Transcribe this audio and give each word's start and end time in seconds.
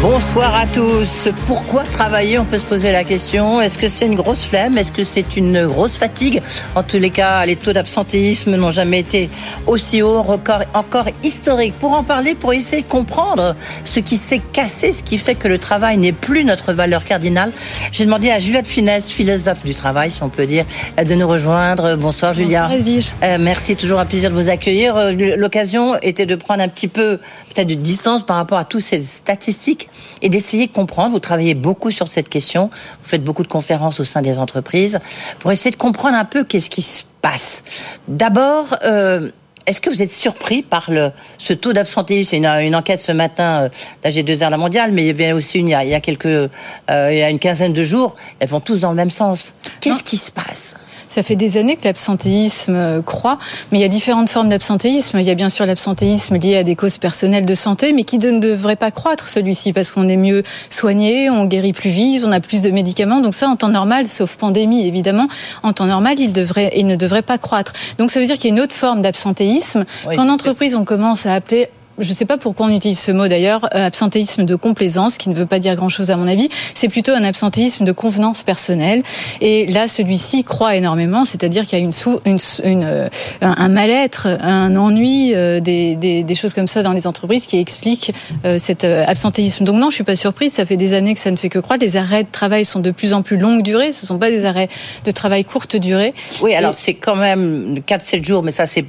Bonsoir 0.00 0.54
à 0.54 0.64
tous. 0.64 1.28
Pourquoi 1.48 1.82
travailler 1.82 2.38
On 2.38 2.44
peut 2.44 2.58
se 2.58 2.64
poser 2.64 2.92
la 2.92 3.02
question. 3.02 3.60
Est-ce 3.60 3.76
que 3.76 3.88
c'est 3.88 4.06
une 4.06 4.14
grosse 4.14 4.44
flemme? 4.44 4.78
Est-ce 4.78 4.92
que 4.92 5.02
c'est 5.02 5.36
une 5.36 5.66
grosse 5.66 5.96
fatigue? 5.96 6.40
En 6.76 6.84
tous 6.84 6.98
les 6.98 7.10
cas, 7.10 7.44
les 7.44 7.56
taux 7.56 7.72
d'absentéisme 7.72 8.54
n'ont 8.54 8.70
jamais 8.70 9.00
été 9.00 9.28
aussi 9.66 10.00
hauts, 10.00 10.22
record 10.22 10.60
encore 10.72 11.06
historique. 11.24 11.74
Pour 11.80 11.94
en 11.94 12.04
parler, 12.04 12.36
pour 12.36 12.52
essayer 12.52 12.82
de 12.82 12.86
comprendre 12.86 13.56
ce 13.82 13.98
qui 13.98 14.18
s'est 14.18 14.40
cassé, 14.52 14.92
ce 14.92 15.02
qui 15.02 15.18
fait 15.18 15.34
que 15.34 15.48
le 15.48 15.58
travail 15.58 15.96
n'est 15.96 16.12
plus 16.12 16.44
notre 16.44 16.72
valeur 16.72 17.04
cardinale, 17.04 17.50
j'ai 17.90 18.04
demandé 18.04 18.30
à 18.30 18.38
Juliette 18.38 18.68
Finesse, 18.68 19.10
philosophe 19.10 19.64
du 19.64 19.74
travail, 19.74 20.12
si 20.12 20.22
on 20.22 20.28
peut 20.28 20.46
dire, 20.46 20.64
de 21.04 21.14
nous 21.16 21.26
rejoindre. 21.26 21.96
Bonsoir 21.96 22.34
Julia. 22.34 22.68
Bonsoir 22.68 23.02
euh, 23.24 23.38
merci, 23.40 23.74
toujours 23.74 23.98
un 23.98 24.06
plaisir 24.06 24.30
de 24.30 24.36
vous 24.36 24.48
accueillir. 24.48 24.96
Euh, 24.96 25.10
l'occasion 25.36 25.96
était 26.02 26.26
de 26.26 26.36
prendre 26.36 26.62
un 26.62 26.68
petit 26.68 26.86
peu 26.86 27.18
peut-être 27.52 27.66
de 27.66 27.74
distance 27.74 28.24
par 28.24 28.36
rapport 28.36 28.58
à 28.58 28.64
toutes 28.64 28.82
ces 28.82 29.02
statistiques 29.02 29.87
et 30.22 30.28
d'essayer 30.28 30.66
de 30.66 30.72
comprendre. 30.72 31.12
Vous 31.12 31.20
travaillez 31.20 31.54
beaucoup 31.54 31.90
sur 31.90 32.08
cette 32.08 32.28
question, 32.28 32.70
vous 33.02 33.08
faites 33.08 33.24
beaucoup 33.24 33.42
de 33.42 33.48
conférences 33.48 34.00
au 34.00 34.04
sein 34.04 34.22
des 34.22 34.38
entreprises 34.38 34.98
pour 35.38 35.52
essayer 35.52 35.70
de 35.70 35.76
comprendre 35.76 36.16
un 36.16 36.24
peu 36.24 36.44
qu'est-ce 36.44 36.70
qui 36.70 36.82
se 36.82 37.04
passe. 37.20 37.62
D'abord, 38.06 38.76
euh, 38.84 39.30
est-ce 39.66 39.82
que 39.82 39.90
vous 39.90 40.00
êtes 40.00 40.10
surpris 40.12 40.62
par 40.62 40.90
le, 40.90 41.12
ce 41.36 41.52
taux 41.52 41.74
d'absentéisme? 41.74 42.30
C'est 42.30 42.36
une, 42.38 42.46
une, 42.46 42.74
enquête 42.74 43.00
ce 43.00 43.12
matin 43.12 43.64
euh, 43.64 43.68
d'AG2R 44.02 44.50
La 44.50 44.56
Mondiale, 44.56 44.92
mais 44.92 45.02
il 45.02 45.06
y 45.08 45.10
avait 45.10 45.32
aussi 45.32 45.58
une, 45.58 45.68
il, 45.68 45.72
y 45.72 45.74
a, 45.74 45.84
il 45.84 45.90
y 45.90 45.94
a 45.94 46.00
quelques, 46.00 46.26
euh, 46.26 46.48
il 46.88 47.18
y 47.18 47.22
a 47.22 47.28
une 47.28 47.38
quinzaine 47.38 47.74
de 47.74 47.82
jours. 47.82 48.16
Elles 48.40 48.48
vont 48.48 48.60
tous 48.60 48.80
dans 48.80 48.90
le 48.90 48.96
même 48.96 49.10
sens. 49.10 49.54
Qu'est-ce 49.80 50.02
qui 50.02 50.16
se 50.16 50.30
passe? 50.30 50.76
Ça 51.08 51.22
fait 51.22 51.36
des 51.36 51.56
années 51.56 51.76
que 51.76 51.84
l'absentéisme 51.84 52.74
euh, 52.74 53.02
croît, 53.02 53.38
mais 53.72 53.78
il 53.78 53.80
y 53.80 53.84
a 53.84 53.88
différentes 53.88 54.28
formes 54.28 54.48
d'absentéisme. 54.48 55.18
Il 55.18 55.26
y 55.26 55.30
a 55.30 55.34
bien 55.34 55.48
sûr 55.48 55.66
l'absentéisme 55.66 56.36
lié 56.36 56.56
à 56.56 56.62
des 56.62 56.76
causes 56.76 56.98
personnelles 56.98 57.46
de 57.46 57.54
santé, 57.54 57.92
mais 57.92 58.04
qui 58.04 58.18
ne 58.18 58.38
devrait 58.38 58.76
pas 58.76 58.90
croître 58.90 59.26
celui-ci 59.26 59.72
parce 59.72 59.90
qu'on 59.90 60.08
est 60.08 60.16
mieux 60.16 60.42
soigné, 60.70 61.30
on 61.30 61.46
guérit 61.46 61.72
plus 61.72 61.90
vite, 61.90 62.22
on 62.26 62.32
a 62.32 62.40
plus 62.40 62.62
de 62.62 62.70
médicaments. 62.70 63.20
Donc 63.20 63.34
ça, 63.34 63.48
en 63.48 63.56
temps 63.56 63.68
normal, 63.68 64.06
sauf 64.06 64.36
pandémie 64.36 64.86
évidemment, 64.86 65.28
en 65.62 65.72
temps 65.72 65.86
normal, 65.86 66.14
il 66.18 66.32
devrait, 66.32 66.72
il 66.76 66.86
ne 66.86 66.96
devrait 66.96 67.22
pas 67.22 67.38
croître. 67.38 67.72
Donc 67.98 68.10
ça 68.10 68.20
veut 68.20 68.26
dire 68.26 68.36
qu'il 68.36 68.50
y 68.50 68.52
a 68.52 68.56
une 68.56 68.62
autre 68.62 68.74
forme 68.74 69.02
d'absentéisme 69.02 69.84
oui, 70.06 70.16
qu'en 70.16 70.28
entreprise 70.28 70.74
on 70.74 70.84
commence 70.84 71.26
à 71.26 71.34
appeler 71.34 71.68
je 71.98 72.08
ne 72.08 72.14
sais 72.14 72.24
pas 72.24 72.38
pourquoi 72.38 72.66
on 72.66 72.74
utilise 72.74 72.98
ce 72.98 73.12
mot 73.12 73.28
d'ailleurs, 73.28 73.64
euh, 73.74 73.86
absentéisme 73.86 74.44
de 74.44 74.54
complaisance, 74.54 75.16
qui 75.16 75.28
ne 75.28 75.34
veut 75.34 75.46
pas 75.46 75.58
dire 75.58 75.74
grand-chose 75.76 76.10
à 76.10 76.16
mon 76.16 76.28
avis. 76.28 76.48
C'est 76.74 76.88
plutôt 76.88 77.12
un 77.12 77.24
absentéisme 77.24 77.84
de 77.84 77.92
convenance 77.92 78.42
personnelle. 78.42 79.02
Et 79.40 79.66
là, 79.66 79.88
celui-ci 79.88 80.44
croît 80.44 80.76
énormément, 80.76 81.24
c'est-à-dire 81.24 81.66
qu'il 81.66 81.78
y 81.78 81.82
a 81.82 81.84
une, 81.84 81.92
une, 82.24 82.38
une 82.64 82.84
euh, 82.84 83.08
un 83.40 83.68
mal-être, 83.68 84.26
un 84.40 84.76
ennui, 84.76 85.34
euh, 85.34 85.60
des, 85.60 85.96
des, 85.96 86.22
des, 86.22 86.34
choses 86.34 86.54
comme 86.54 86.68
ça 86.68 86.82
dans 86.82 86.92
les 86.92 87.06
entreprises 87.06 87.46
qui 87.46 87.58
expliquent 87.58 88.12
cet 88.58 88.84
absentéisme. 88.84 89.64
Donc 89.64 89.76
non, 89.76 89.90
je 89.90 89.96
suis 89.96 90.04
pas 90.04 90.16
surprise. 90.16 90.52
Ça 90.52 90.64
fait 90.64 90.76
des 90.76 90.94
années 90.94 91.14
que 91.14 91.20
ça 91.20 91.30
ne 91.30 91.36
fait 91.36 91.48
que 91.48 91.58
croître. 91.58 91.84
Les 91.84 91.96
arrêts 91.96 92.22
de 92.22 92.28
travail 92.30 92.64
sont 92.64 92.80
de 92.80 92.90
plus 92.90 93.12
en 93.12 93.22
plus 93.22 93.36
longue 93.36 93.62
durée. 93.62 93.92
Ce 93.92 94.06
sont 94.06 94.18
pas 94.18 94.30
des 94.30 94.44
arrêts 94.44 94.68
de 95.04 95.10
travail 95.10 95.44
courte 95.44 95.76
durée. 95.76 96.14
Oui, 96.42 96.54
alors 96.54 96.74
c'est 96.74 96.94
quand 96.94 97.16
même 97.16 97.80
4-7 97.86 98.24
jours, 98.24 98.42
mais 98.42 98.52
ça 98.52 98.66
c'est 98.66 98.84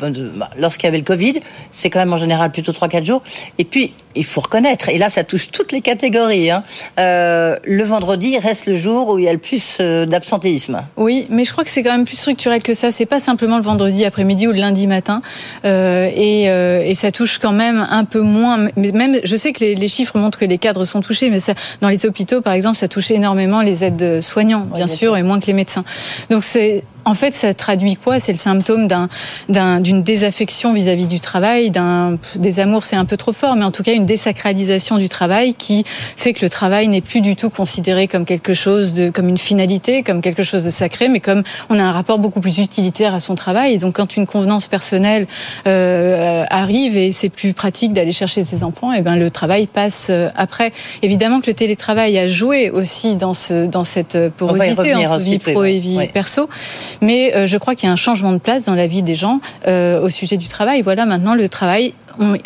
lorsqu'il 0.58 0.86
y 0.86 0.90
avait 0.90 0.98
le 0.98 1.04
Covid, 1.04 1.40
c'est 1.72 1.90
quand 1.90 2.00
même 2.00 2.14
en 2.14 2.18
général 2.18 2.52
plutôt 2.52 2.72
3-4 2.72 2.99
jours. 3.06 3.22
Et 3.58 3.66
puis, 3.66 3.94
il 4.16 4.26
faut 4.26 4.42
reconnaître, 4.42 4.90
et 4.90 4.98
là 4.98 5.10
ça 5.10 5.24
touche 5.24 5.52
toutes 5.52 5.72
les 5.72 5.82
catégories, 5.82 6.50
hein, 6.50 6.64
euh, 7.00 7.56
le 7.64 7.84
vendredi 7.84 8.38
reste 8.40 8.66
le 8.66 8.76
jour 8.76 9.10
où 9.10 9.20
il 9.20 9.26
y 9.26 9.30
a 9.30 9.34
le 9.34 9.40
plus 9.40 9.78
euh, 9.80 10.06
d'absentéisme. 10.06 10.82
Oui, 10.98 11.28
mais 11.30 11.44
je 11.44 11.52
crois 11.52 11.64
que 11.64 11.70
c'est 11.70 11.84
quand 11.84 11.92
même 11.92 12.06
plus 12.06 12.18
structurel 12.18 12.64
que 12.64 12.74
ça. 12.74 12.92
C'est 12.92 13.06
pas 13.06 13.20
simplement 13.20 13.58
le 13.58 13.64
vendredi 13.64 14.06
après-midi 14.06 14.48
ou 14.48 14.52
le 14.52 14.58
lundi 14.58 14.88
matin, 14.88 15.22
euh, 15.64 16.10
et, 16.14 16.46
et, 16.46 16.96
ça 16.96 17.12
touche 17.12 17.38
quand 17.38 17.52
même 17.52 17.86
un 17.90 18.04
peu 18.04 18.22
moins. 18.22 18.70
Mais 18.76 18.92
même, 18.92 19.20
je 19.24 19.36
sais 19.36 19.54
que 19.54 19.60
les, 19.60 19.76
les, 19.76 19.88
chiffres 19.88 20.18
montrent 20.18 20.40
que 20.40 20.46
les 20.46 20.58
cadres 20.58 20.86
sont 20.86 21.02
touchés, 21.02 21.30
mais 21.30 21.40
ça, 21.40 21.54
dans 21.82 21.90
les 21.90 22.06
hôpitaux, 22.06 22.42
par 22.42 22.54
exemple, 22.54 22.78
ça 22.78 22.88
touche 22.88 23.12
énormément 23.12 23.62
les 23.62 23.86
aides 23.86 24.22
soignants, 24.22 24.62
bien, 24.62 24.72
oui, 24.72 24.78
bien 24.78 24.88
sûr, 24.88 24.98
sûr, 24.98 25.18
et 25.18 25.24
moins 25.24 25.40
que 25.40 25.46
les 25.46 25.54
médecins. 25.54 25.86
Donc 26.30 26.44
c'est 26.44 26.84
en 27.06 27.14
fait, 27.14 27.34
ça 27.34 27.54
traduit 27.54 27.96
quoi? 27.96 28.20
C'est 28.20 28.32
le 28.32 28.38
symptôme 28.38 28.88
d'une 28.88 29.58
un, 29.58 29.80
désaffection 30.02 30.74
vis-à-vis 30.74 31.06
-vis 31.06 31.08
du 31.08 31.20
travail, 31.20 31.72
d'un 31.72 32.18
des 32.36 32.60
amours, 32.60 32.84
c'est 32.84 32.96
un 32.96 33.06
peu 33.06 33.18
trop 33.18 33.34
fort, 33.34 33.56
mais 33.56 33.66
en 33.66 33.72
tout 33.72 33.84
cas 33.84 33.94
une 33.94 34.06
désacralisation 34.06 34.98
du 34.98 35.10
travail 35.10 35.54
qui 35.54 35.84
fait 35.86 36.34
que 36.34 36.44
le 36.44 36.50
travail 36.50 36.88
n'est 36.88 37.02
plus 37.02 37.22
du 37.22 37.36
tout 37.36 37.50
considéré 37.50 38.08
comme 38.08 38.26
quelque 38.26 38.54
chose 38.54 38.94
de, 38.94 39.10
comme 39.10 39.30
une 39.30 39.38
finalité, 39.38 40.04
comme 40.04 40.22
quelque 40.22 40.44
chose 40.44 40.64
de 40.64 40.70
sacré, 40.70 41.10
mais 41.10 41.20
comme 41.20 41.44
on 41.70 41.80
a 41.80 41.84
un 41.84 41.92
rapport 41.92 42.20
beaucoup 42.20 42.42
plus 42.42 42.58
utilitaire 42.60 43.14
à 43.14 43.20
son 43.20 43.36
travail. 43.36 43.74
Et 43.74 43.78
donc, 43.78 43.96
quand 43.96 44.16
une 44.16 44.28
convenance 44.28 44.68
personnelle 44.68 45.28
euh, 45.68 46.44
arrive 46.50 46.98
et 46.98 47.12
c'est 47.12 47.30
plus 47.30 47.54
pratique 47.54 47.94
d'aller 47.94 48.12
chercher 48.12 48.44
ses 48.44 48.64
enfants, 48.64 48.94
et 48.94 48.98
eh 49.00 49.02
ben 49.02 49.16
le 49.16 49.30
travail 49.32 49.68
passe 49.68 50.08
euh, 50.10 50.30
après. 50.36 50.72
Évidemment 51.02 51.42
que 51.42 51.48
le 51.48 51.54
télétravail 51.54 52.18
a 52.18 52.28
joué 52.28 52.70
aussi 52.70 53.16
dans 53.16 53.34
ce 53.34 53.66
dans 53.66 53.84
cette 53.84 54.18
porosité 54.38 54.96
entre 54.96 55.18
vie 55.18 55.40
pro 55.40 55.64
et 55.64 55.80
vie 55.80 55.98
oui. 55.98 56.08
perso. 56.08 56.50
Mais 57.02 57.36
euh, 57.36 57.48
je 57.48 57.58
crois 57.58 57.76
qu'il 57.76 57.88
y 57.88 57.90
a 57.90 57.94
un 57.94 57.98
changement 57.98 58.32
de 58.32 58.38
place 58.38 58.66
dans 58.66 58.76
la 58.76 58.88
vie 58.88 59.02
des 59.02 59.16
gens 59.16 59.40
euh, 59.68 60.02
au 60.02 60.10
sujet 60.10 60.38
du 60.38 60.48
travail. 60.48 60.82
Voilà, 60.82 61.06
maintenant 61.06 61.36
le 61.36 61.50
travail 61.50 61.94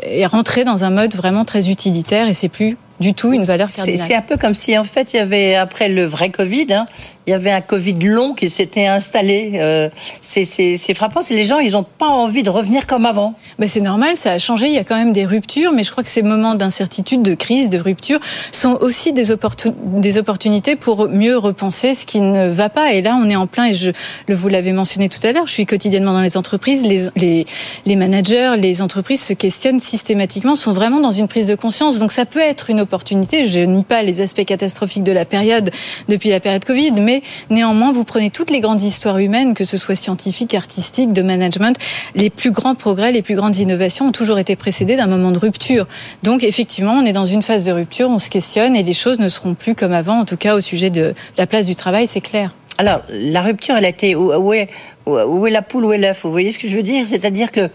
est 0.03 0.25
rentré 0.25 0.65
dans 0.65 0.83
un 0.83 0.91
mode 0.91 1.15
vraiment 1.15 1.45
très 1.45 1.69
utilitaire 1.69 2.27
et 2.27 2.33
c'est 2.33 2.49
plus 2.49 2.77
du 2.99 3.13
tout 3.13 3.33
une 3.33 3.43
valeur 3.43 3.71
cardinale. 3.71 4.07
C'est 4.07 4.15
un 4.15 4.21
peu 4.21 4.37
comme 4.37 4.53
si 4.53 4.77
en 4.77 4.83
fait 4.83 5.13
il 5.13 5.17
y 5.17 5.19
avait 5.19 5.55
après 5.55 5.89
le 5.89 6.05
vrai 6.05 6.29
Covid, 6.29 6.67
hein, 6.71 6.85
il 7.25 7.31
y 7.31 7.33
avait 7.33 7.51
un 7.51 7.61
Covid 7.61 7.93
long 8.01 8.33
qui 8.33 8.49
s'était 8.49 8.87
installé. 8.87 9.53
Euh, 9.55 9.89
c'est 10.21 10.93
frappant, 10.93 11.21
les 11.29 11.45
gens 11.45 11.59
ils 11.59 11.71
n'ont 11.71 11.83
pas 11.83 12.07
envie 12.07 12.43
de 12.43 12.49
revenir 12.49 12.85
comme 12.85 13.05
avant. 13.05 13.33
Ben 13.59 13.67
c'est 13.67 13.81
normal, 13.81 14.17
ça 14.17 14.33
a 14.33 14.39
changé. 14.39 14.67
Il 14.67 14.73
y 14.73 14.77
a 14.77 14.83
quand 14.83 14.97
même 14.97 15.13
des 15.13 15.25
ruptures, 15.25 15.71
mais 15.71 15.83
je 15.83 15.91
crois 15.91 16.03
que 16.03 16.09
ces 16.09 16.21
moments 16.21 16.55
d'incertitude, 16.55 17.21
de 17.21 17.33
crise, 17.33 17.69
de 17.69 17.79
rupture 17.79 18.19
sont 18.51 18.77
aussi 18.81 19.13
des, 19.13 19.31
opportun 19.31 19.73
des 19.85 20.17
opportunités 20.17 20.75
pour 20.75 21.07
mieux 21.07 21.37
repenser 21.37 21.93
ce 21.93 22.05
qui 22.05 22.19
ne 22.19 22.49
va 22.49 22.69
pas. 22.69 22.93
Et 22.93 23.01
là, 23.01 23.17
on 23.21 23.29
est 23.29 23.35
en 23.35 23.47
plein. 23.47 23.67
Et 23.67 23.73
je 23.73 23.91
vous 24.27 24.47
l'avez 24.49 24.73
mentionné 24.73 25.07
tout 25.07 25.25
à 25.25 25.31
l'heure. 25.31 25.47
Je 25.47 25.53
suis 25.53 25.65
quotidiennement 25.65 26.13
dans 26.13 26.21
les 26.21 26.35
entreprises. 26.35 26.83
Les 26.83 27.95
managers, 27.95 28.55
les 28.57 28.81
entreprises 28.81 29.23
se 29.23 29.33
questionnent 29.33 29.79
systématiquement, 29.79 30.55
sont 30.55 30.73
vraiment 30.73 30.99
dans 30.99 31.11
une 31.11 31.27
prise 31.27 31.45
de 31.45 31.55
conscience. 31.55 31.99
Donc 31.99 32.11
ça 32.11 32.25
peut 32.25 32.39
être 32.39 32.69
une 32.69 32.81
opportunité. 32.81 33.47
Je 33.47 33.61
nie 33.61 33.83
pas 33.83 34.03
les 34.03 34.21
aspects 34.21 34.45
catastrophiques 34.45 35.03
de 35.03 35.11
la 35.11 35.25
période 35.25 35.71
depuis 36.09 36.29
la 36.29 36.39
période 36.39 36.65
Covid, 36.65 36.91
mais 36.91 37.12
néanmoins, 37.49 37.91
vous 37.91 38.03
prenez 38.03 38.29
toutes 38.29 38.49
les 38.49 38.59
grandes 38.59 38.81
histoires 38.81 39.19
humaines, 39.19 39.53
que 39.53 39.65
ce 39.65 39.77
soit 39.77 39.95
scientifiques, 39.95 40.55
artistiques, 40.55 41.13
de 41.13 41.21
management, 41.21 41.77
les 42.15 42.29
plus 42.29 42.51
grands 42.51 42.75
progrès, 42.75 43.11
les 43.11 43.21
plus 43.21 43.35
grandes 43.35 43.57
innovations 43.57 44.07
ont 44.07 44.11
toujours 44.11 44.39
été 44.39 44.55
précédés 44.55 44.95
d'un 44.95 45.07
moment 45.07 45.31
de 45.31 45.39
rupture. 45.39 45.87
Donc 46.23 46.43
effectivement, 46.43 46.93
on 46.93 47.05
est 47.05 47.13
dans 47.13 47.25
une 47.25 47.41
phase 47.41 47.63
de 47.63 47.71
rupture, 47.71 48.09
on 48.09 48.19
se 48.19 48.29
questionne 48.29 48.75
et 48.75 48.83
les 48.83 48.93
choses 48.93 49.19
ne 49.19 49.29
seront 49.29 49.53
plus 49.53 49.75
comme 49.75 49.93
avant, 49.93 50.19
en 50.19 50.25
tout 50.25 50.37
cas 50.37 50.55
au 50.55 50.61
sujet 50.61 50.89
de 50.89 51.13
la 51.37 51.45
place 51.45 51.65
du 51.65 51.75
travail, 51.75 52.07
c'est 52.07 52.21
clair. 52.21 52.55
Alors, 52.79 53.01
la 53.11 53.43
rupture, 53.43 53.75
elle 53.75 53.85
a 53.85 53.89
été 53.89 54.15
où 54.15 54.51
est, 54.53 54.67
où 55.05 55.47
est 55.47 55.51
la 55.51 55.61
poule, 55.61 55.85
où 55.85 55.93
est 55.93 55.97
l'œuf 55.97 56.21
Vous 56.23 56.31
voyez 56.31 56.51
ce 56.51 56.59
que 56.59 56.67
je 56.67 56.75
veux 56.75 56.83
dire? 56.83 57.05
C'est-à-dire 57.07 57.51
que 57.51 57.69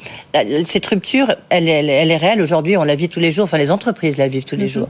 cette 0.64 0.86
rupture, 0.86 1.34
elle, 1.50 1.68
elle, 1.68 1.90
elle 1.90 2.10
est 2.10 2.16
réelle 2.16 2.40
aujourd'hui, 2.40 2.76
on 2.76 2.84
la 2.84 2.94
vit 2.94 3.08
tous 3.08 3.20
les 3.20 3.30
jours, 3.30 3.44
enfin 3.44 3.58
les 3.58 3.70
entreprises 3.70 4.16
la 4.16 4.28
vivent 4.28 4.44
tous 4.44 4.56
les 4.56 4.64
mm 4.64 4.68
-hmm. 4.68 4.72
jours. 4.72 4.88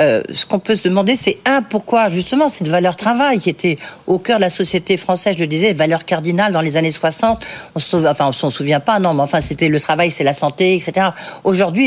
Euh, 0.00 0.22
ce 0.32 0.46
qu'on 0.46 0.58
peut 0.58 0.76
se 0.76 0.88
demander, 0.88 1.16
c'est 1.16 1.38
un, 1.46 1.62
pourquoi 1.62 2.10
justement 2.10 2.48
cette 2.48 2.68
valeur 2.68 2.96
travail 2.96 3.38
qui 3.38 3.50
était 3.50 3.76
au 4.06 4.18
cœur 4.18 4.36
de 4.36 4.42
la 4.42 4.50
société 4.50 4.96
française, 4.96 5.34
je 5.36 5.40
le 5.40 5.46
disais, 5.46 5.72
valeur 5.72 6.04
cardinale 6.04 6.52
dans 6.52 6.60
les 6.68 6.76
années 6.76 6.92
60, 6.92 7.44
on 7.74 7.78
se, 7.78 7.96
enfin 7.96 8.26
on 8.28 8.32
s'en 8.32 8.50
souvient 8.50 8.80
pas, 8.80 8.98
non, 9.04 9.12
mais 9.14 9.22
enfin 9.22 9.40
c'était 9.40 9.68
le 9.68 9.80
travail, 9.80 10.10
c'est 10.10 10.24
la 10.32 10.36
santé, 10.44 10.74
etc. 10.74 11.08
Aujourd'hui, 11.44 11.86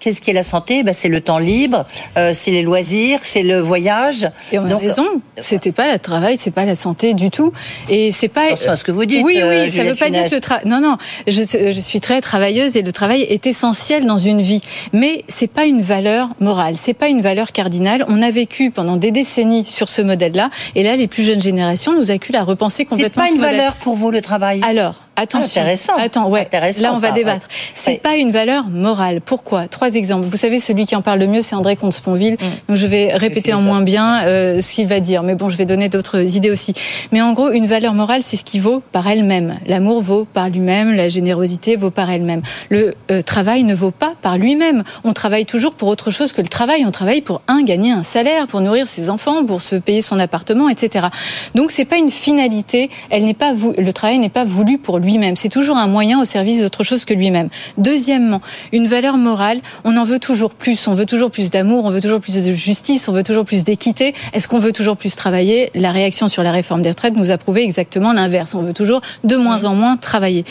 qu'est-ce 0.00 0.20
qui 0.22 0.30
est 0.30 0.38
la 0.44 0.48
santé? 0.54 0.82
Ben, 0.82 0.94
C'est 1.00 1.12
le 1.16 1.20
temps 1.20 1.38
libre, 1.38 1.80
euh, 2.16 2.32
c'est 2.34 2.50
les 2.58 2.62
loisirs, 2.62 3.20
c'est 3.22 3.42
le 3.42 3.58
voyage. 3.60 4.22
Et 4.52 4.58
on 4.58 4.64
a 4.64 4.68
Donc, 4.68 4.82
raison, 4.82 5.08
c'était 5.36 5.72
pas 5.80 5.92
le 5.92 5.98
travail, 5.98 6.34
c'est 6.38 6.50
pas 6.60 6.64
la 6.64 6.76
santé 6.76 7.14
du 7.14 7.30
tout. 7.30 7.52
Et 7.88 8.12
c'est 8.12 8.28
pas... 8.28 8.46
Attention 8.46 8.72
à 8.72 8.76
ce 8.76 8.84
que 8.84 8.92
vous 8.92 9.06
dites. 9.06 9.24
Oui, 9.24 9.33
oui, 9.42 9.70
ça 9.70 9.84
ne 9.84 9.90
veut 9.90 9.94
pas 9.94 10.10
dire 10.10 10.28
que 10.28 10.34
le 10.34 10.40
travail. 10.40 10.64
Non, 10.66 10.80
non. 10.80 10.96
Je, 11.26 11.42
je, 11.42 11.80
suis 11.80 12.00
très 12.00 12.20
travailleuse 12.20 12.76
et 12.76 12.82
le 12.82 12.92
travail 12.92 13.22
est 13.22 13.46
essentiel 13.46 14.06
dans 14.06 14.18
une 14.18 14.42
vie. 14.42 14.62
Mais 14.92 15.24
c'est 15.28 15.46
pas 15.46 15.64
une 15.64 15.82
valeur 15.82 16.30
morale. 16.40 16.74
C'est 16.78 16.94
pas 16.94 17.08
une 17.08 17.20
valeur 17.20 17.52
cardinale. 17.52 18.04
On 18.08 18.22
a 18.22 18.30
vécu 18.30 18.70
pendant 18.70 18.96
des 18.96 19.10
décennies 19.10 19.64
sur 19.66 19.88
ce 19.88 20.02
modèle-là. 20.02 20.50
Et 20.74 20.82
là, 20.82 20.96
les 20.96 21.08
plus 21.08 21.22
jeunes 21.22 21.42
générations 21.42 21.96
nous 21.96 22.10
acculent 22.10 22.36
à 22.36 22.44
repenser 22.44 22.84
complètement. 22.84 23.24
C'est 23.24 23.28
pas 23.28 23.28
ce 23.28 23.34
une 23.34 23.40
modèle. 23.40 23.56
valeur 23.56 23.76
pour 23.76 23.94
vous 23.94 24.10
le 24.10 24.20
travail? 24.20 24.60
Alors, 24.66 25.03
attention. 25.16 25.60
intéressant. 25.62 25.92
Attends, 25.98 26.28
ouais. 26.28 26.40
Intéressant, 26.42 26.82
là, 26.82 26.92
on 26.94 26.98
va 26.98 27.08
ça, 27.08 27.14
débattre. 27.14 27.46
ouais. 27.48 27.54
C'est 27.74 27.90
Ouais. 27.92 27.96
pas 27.98 28.16
une 28.16 28.30
valeur 28.32 28.66
morale. 28.68 29.20
Pourquoi? 29.20 29.68
Trois 29.68 29.94
exemples. 29.94 30.26
Vous 30.28 30.36
savez, 30.36 30.60
celui 30.60 30.86
qui 30.86 30.96
en 30.96 31.02
parle 31.02 31.18
le 31.20 31.26
mieux, 31.26 31.42
c'est 31.42 31.54
André 31.54 31.76
Comte-Sponville. 31.76 32.36
Donc, 32.68 32.76
je 32.76 32.86
vais 32.86 33.12
répéter 33.14 33.52
en 33.54 33.60
moins 33.60 33.80
bien 33.82 34.24
euh, 34.24 34.60
ce 34.60 34.72
qu'il 34.72 34.86
va 34.86 35.00
dire. 35.00 35.22
Mais 35.22 35.34
bon, 35.34 35.48
je 35.50 35.56
vais 35.56 35.66
donner 35.66 35.88
d'autres 35.88 36.20
idées 36.36 36.50
aussi. 36.50 36.74
Mais 37.12 37.20
en 37.22 37.32
gros, 37.32 37.50
une 37.50 37.66
valeur 37.66 37.94
morale, 37.94 38.22
c'est 38.24 38.36
ce 38.36 38.44
qui 38.44 38.58
vaut 38.58 38.82
par 38.92 39.06
elle-même. 39.08 39.58
L'amour 39.66 40.02
vaut 40.02 40.24
par 40.24 40.48
lui-même. 40.48 40.94
La 40.94 41.08
générosité 41.08 41.76
vaut 41.76 41.90
par 41.90 42.10
elle-même. 42.10 42.42
Le 42.68 42.94
euh, 43.10 43.22
travail 43.22 43.64
ne 43.64 43.74
vaut 43.74 43.90
pas 43.92 44.14
par 44.22 44.38
lui-même. 44.38 44.82
On 45.04 45.12
travaille 45.12 45.46
toujours 45.46 45.74
pour 45.74 45.88
autre 45.88 46.10
chose 46.10 46.32
que 46.32 46.40
le 46.40 46.48
travail. 46.48 46.84
On 46.86 46.90
travaille 46.90 47.20
pour 47.20 47.42
un 47.48 47.62
gagner 47.62 47.92
un 47.92 48.02
salaire, 48.02 48.46
pour 48.46 48.60
nourrir 48.60 48.88
ses 48.88 49.10
enfants, 49.10 49.44
pour 49.44 49.62
se 49.62 49.76
payer 49.76 50.02
son 50.02 50.18
appartement, 50.18 50.68
etc. 50.68 51.06
Donc 51.54 51.70
c'est 51.70 51.84
pas 51.84 51.96
une 51.96 52.10
finalité. 52.10 52.90
Elle 53.10 53.24
n'est 53.24 53.34
pas 53.34 53.52
vou- 53.54 53.74
le 53.76 53.92
travail 53.92 54.18
n'est 54.18 54.28
pas 54.28 54.44
voulu 54.44 54.78
pour 54.78 54.98
lui-même. 55.04 55.36
C'est 55.36 55.48
toujours 55.48 55.76
un 55.76 55.86
moyen 55.86 56.20
au 56.20 56.24
service 56.24 56.60
d'autre 56.60 56.82
chose 56.82 57.04
que 57.04 57.14
lui-même. 57.14 57.48
Deuxièmement, 57.78 58.40
une 58.72 58.86
valeur 58.86 59.16
morale. 59.16 59.60
On 59.84 59.96
en 59.96 60.04
veut 60.04 60.18
toujours 60.18 60.54
plus. 60.54 60.88
On 60.88 60.94
veut 60.94 61.06
toujours 61.06 61.30
plus 61.30 61.50
d'amour. 61.50 61.84
On 61.84 61.90
veut 61.90 62.00
toujours 62.00 62.20
plus 62.20 62.34
de 62.44 62.52
justice. 62.52 63.08
On 63.08 63.12
veut 63.12 63.22
toujours 63.22 63.44
plus 63.44 63.64
d'équité. 63.64 64.14
Est-ce 64.32 64.48
qu'on 64.48 64.58
veut 64.58 64.72
toujours 64.72 64.96
plus 64.96 65.14
travailler? 65.16 65.70
La 65.74 65.92
réaction 65.92 66.28
sur 66.28 66.42
la 66.42 66.52
réforme 66.52 66.82
des 66.82 66.88
retraites 66.90 67.16
nous 67.16 67.30
a 67.30 67.38
prouvé 67.38 67.62
exactement 67.62 68.12
l'inverse. 68.12 68.54
On 68.54 68.62
veut 68.62 68.72
toujours 68.72 69.00
de 69.22 69.36
moins 69.36 69.64
en 69.64 69.74
moins 69.74 69.96
travailler. 69.96 70.44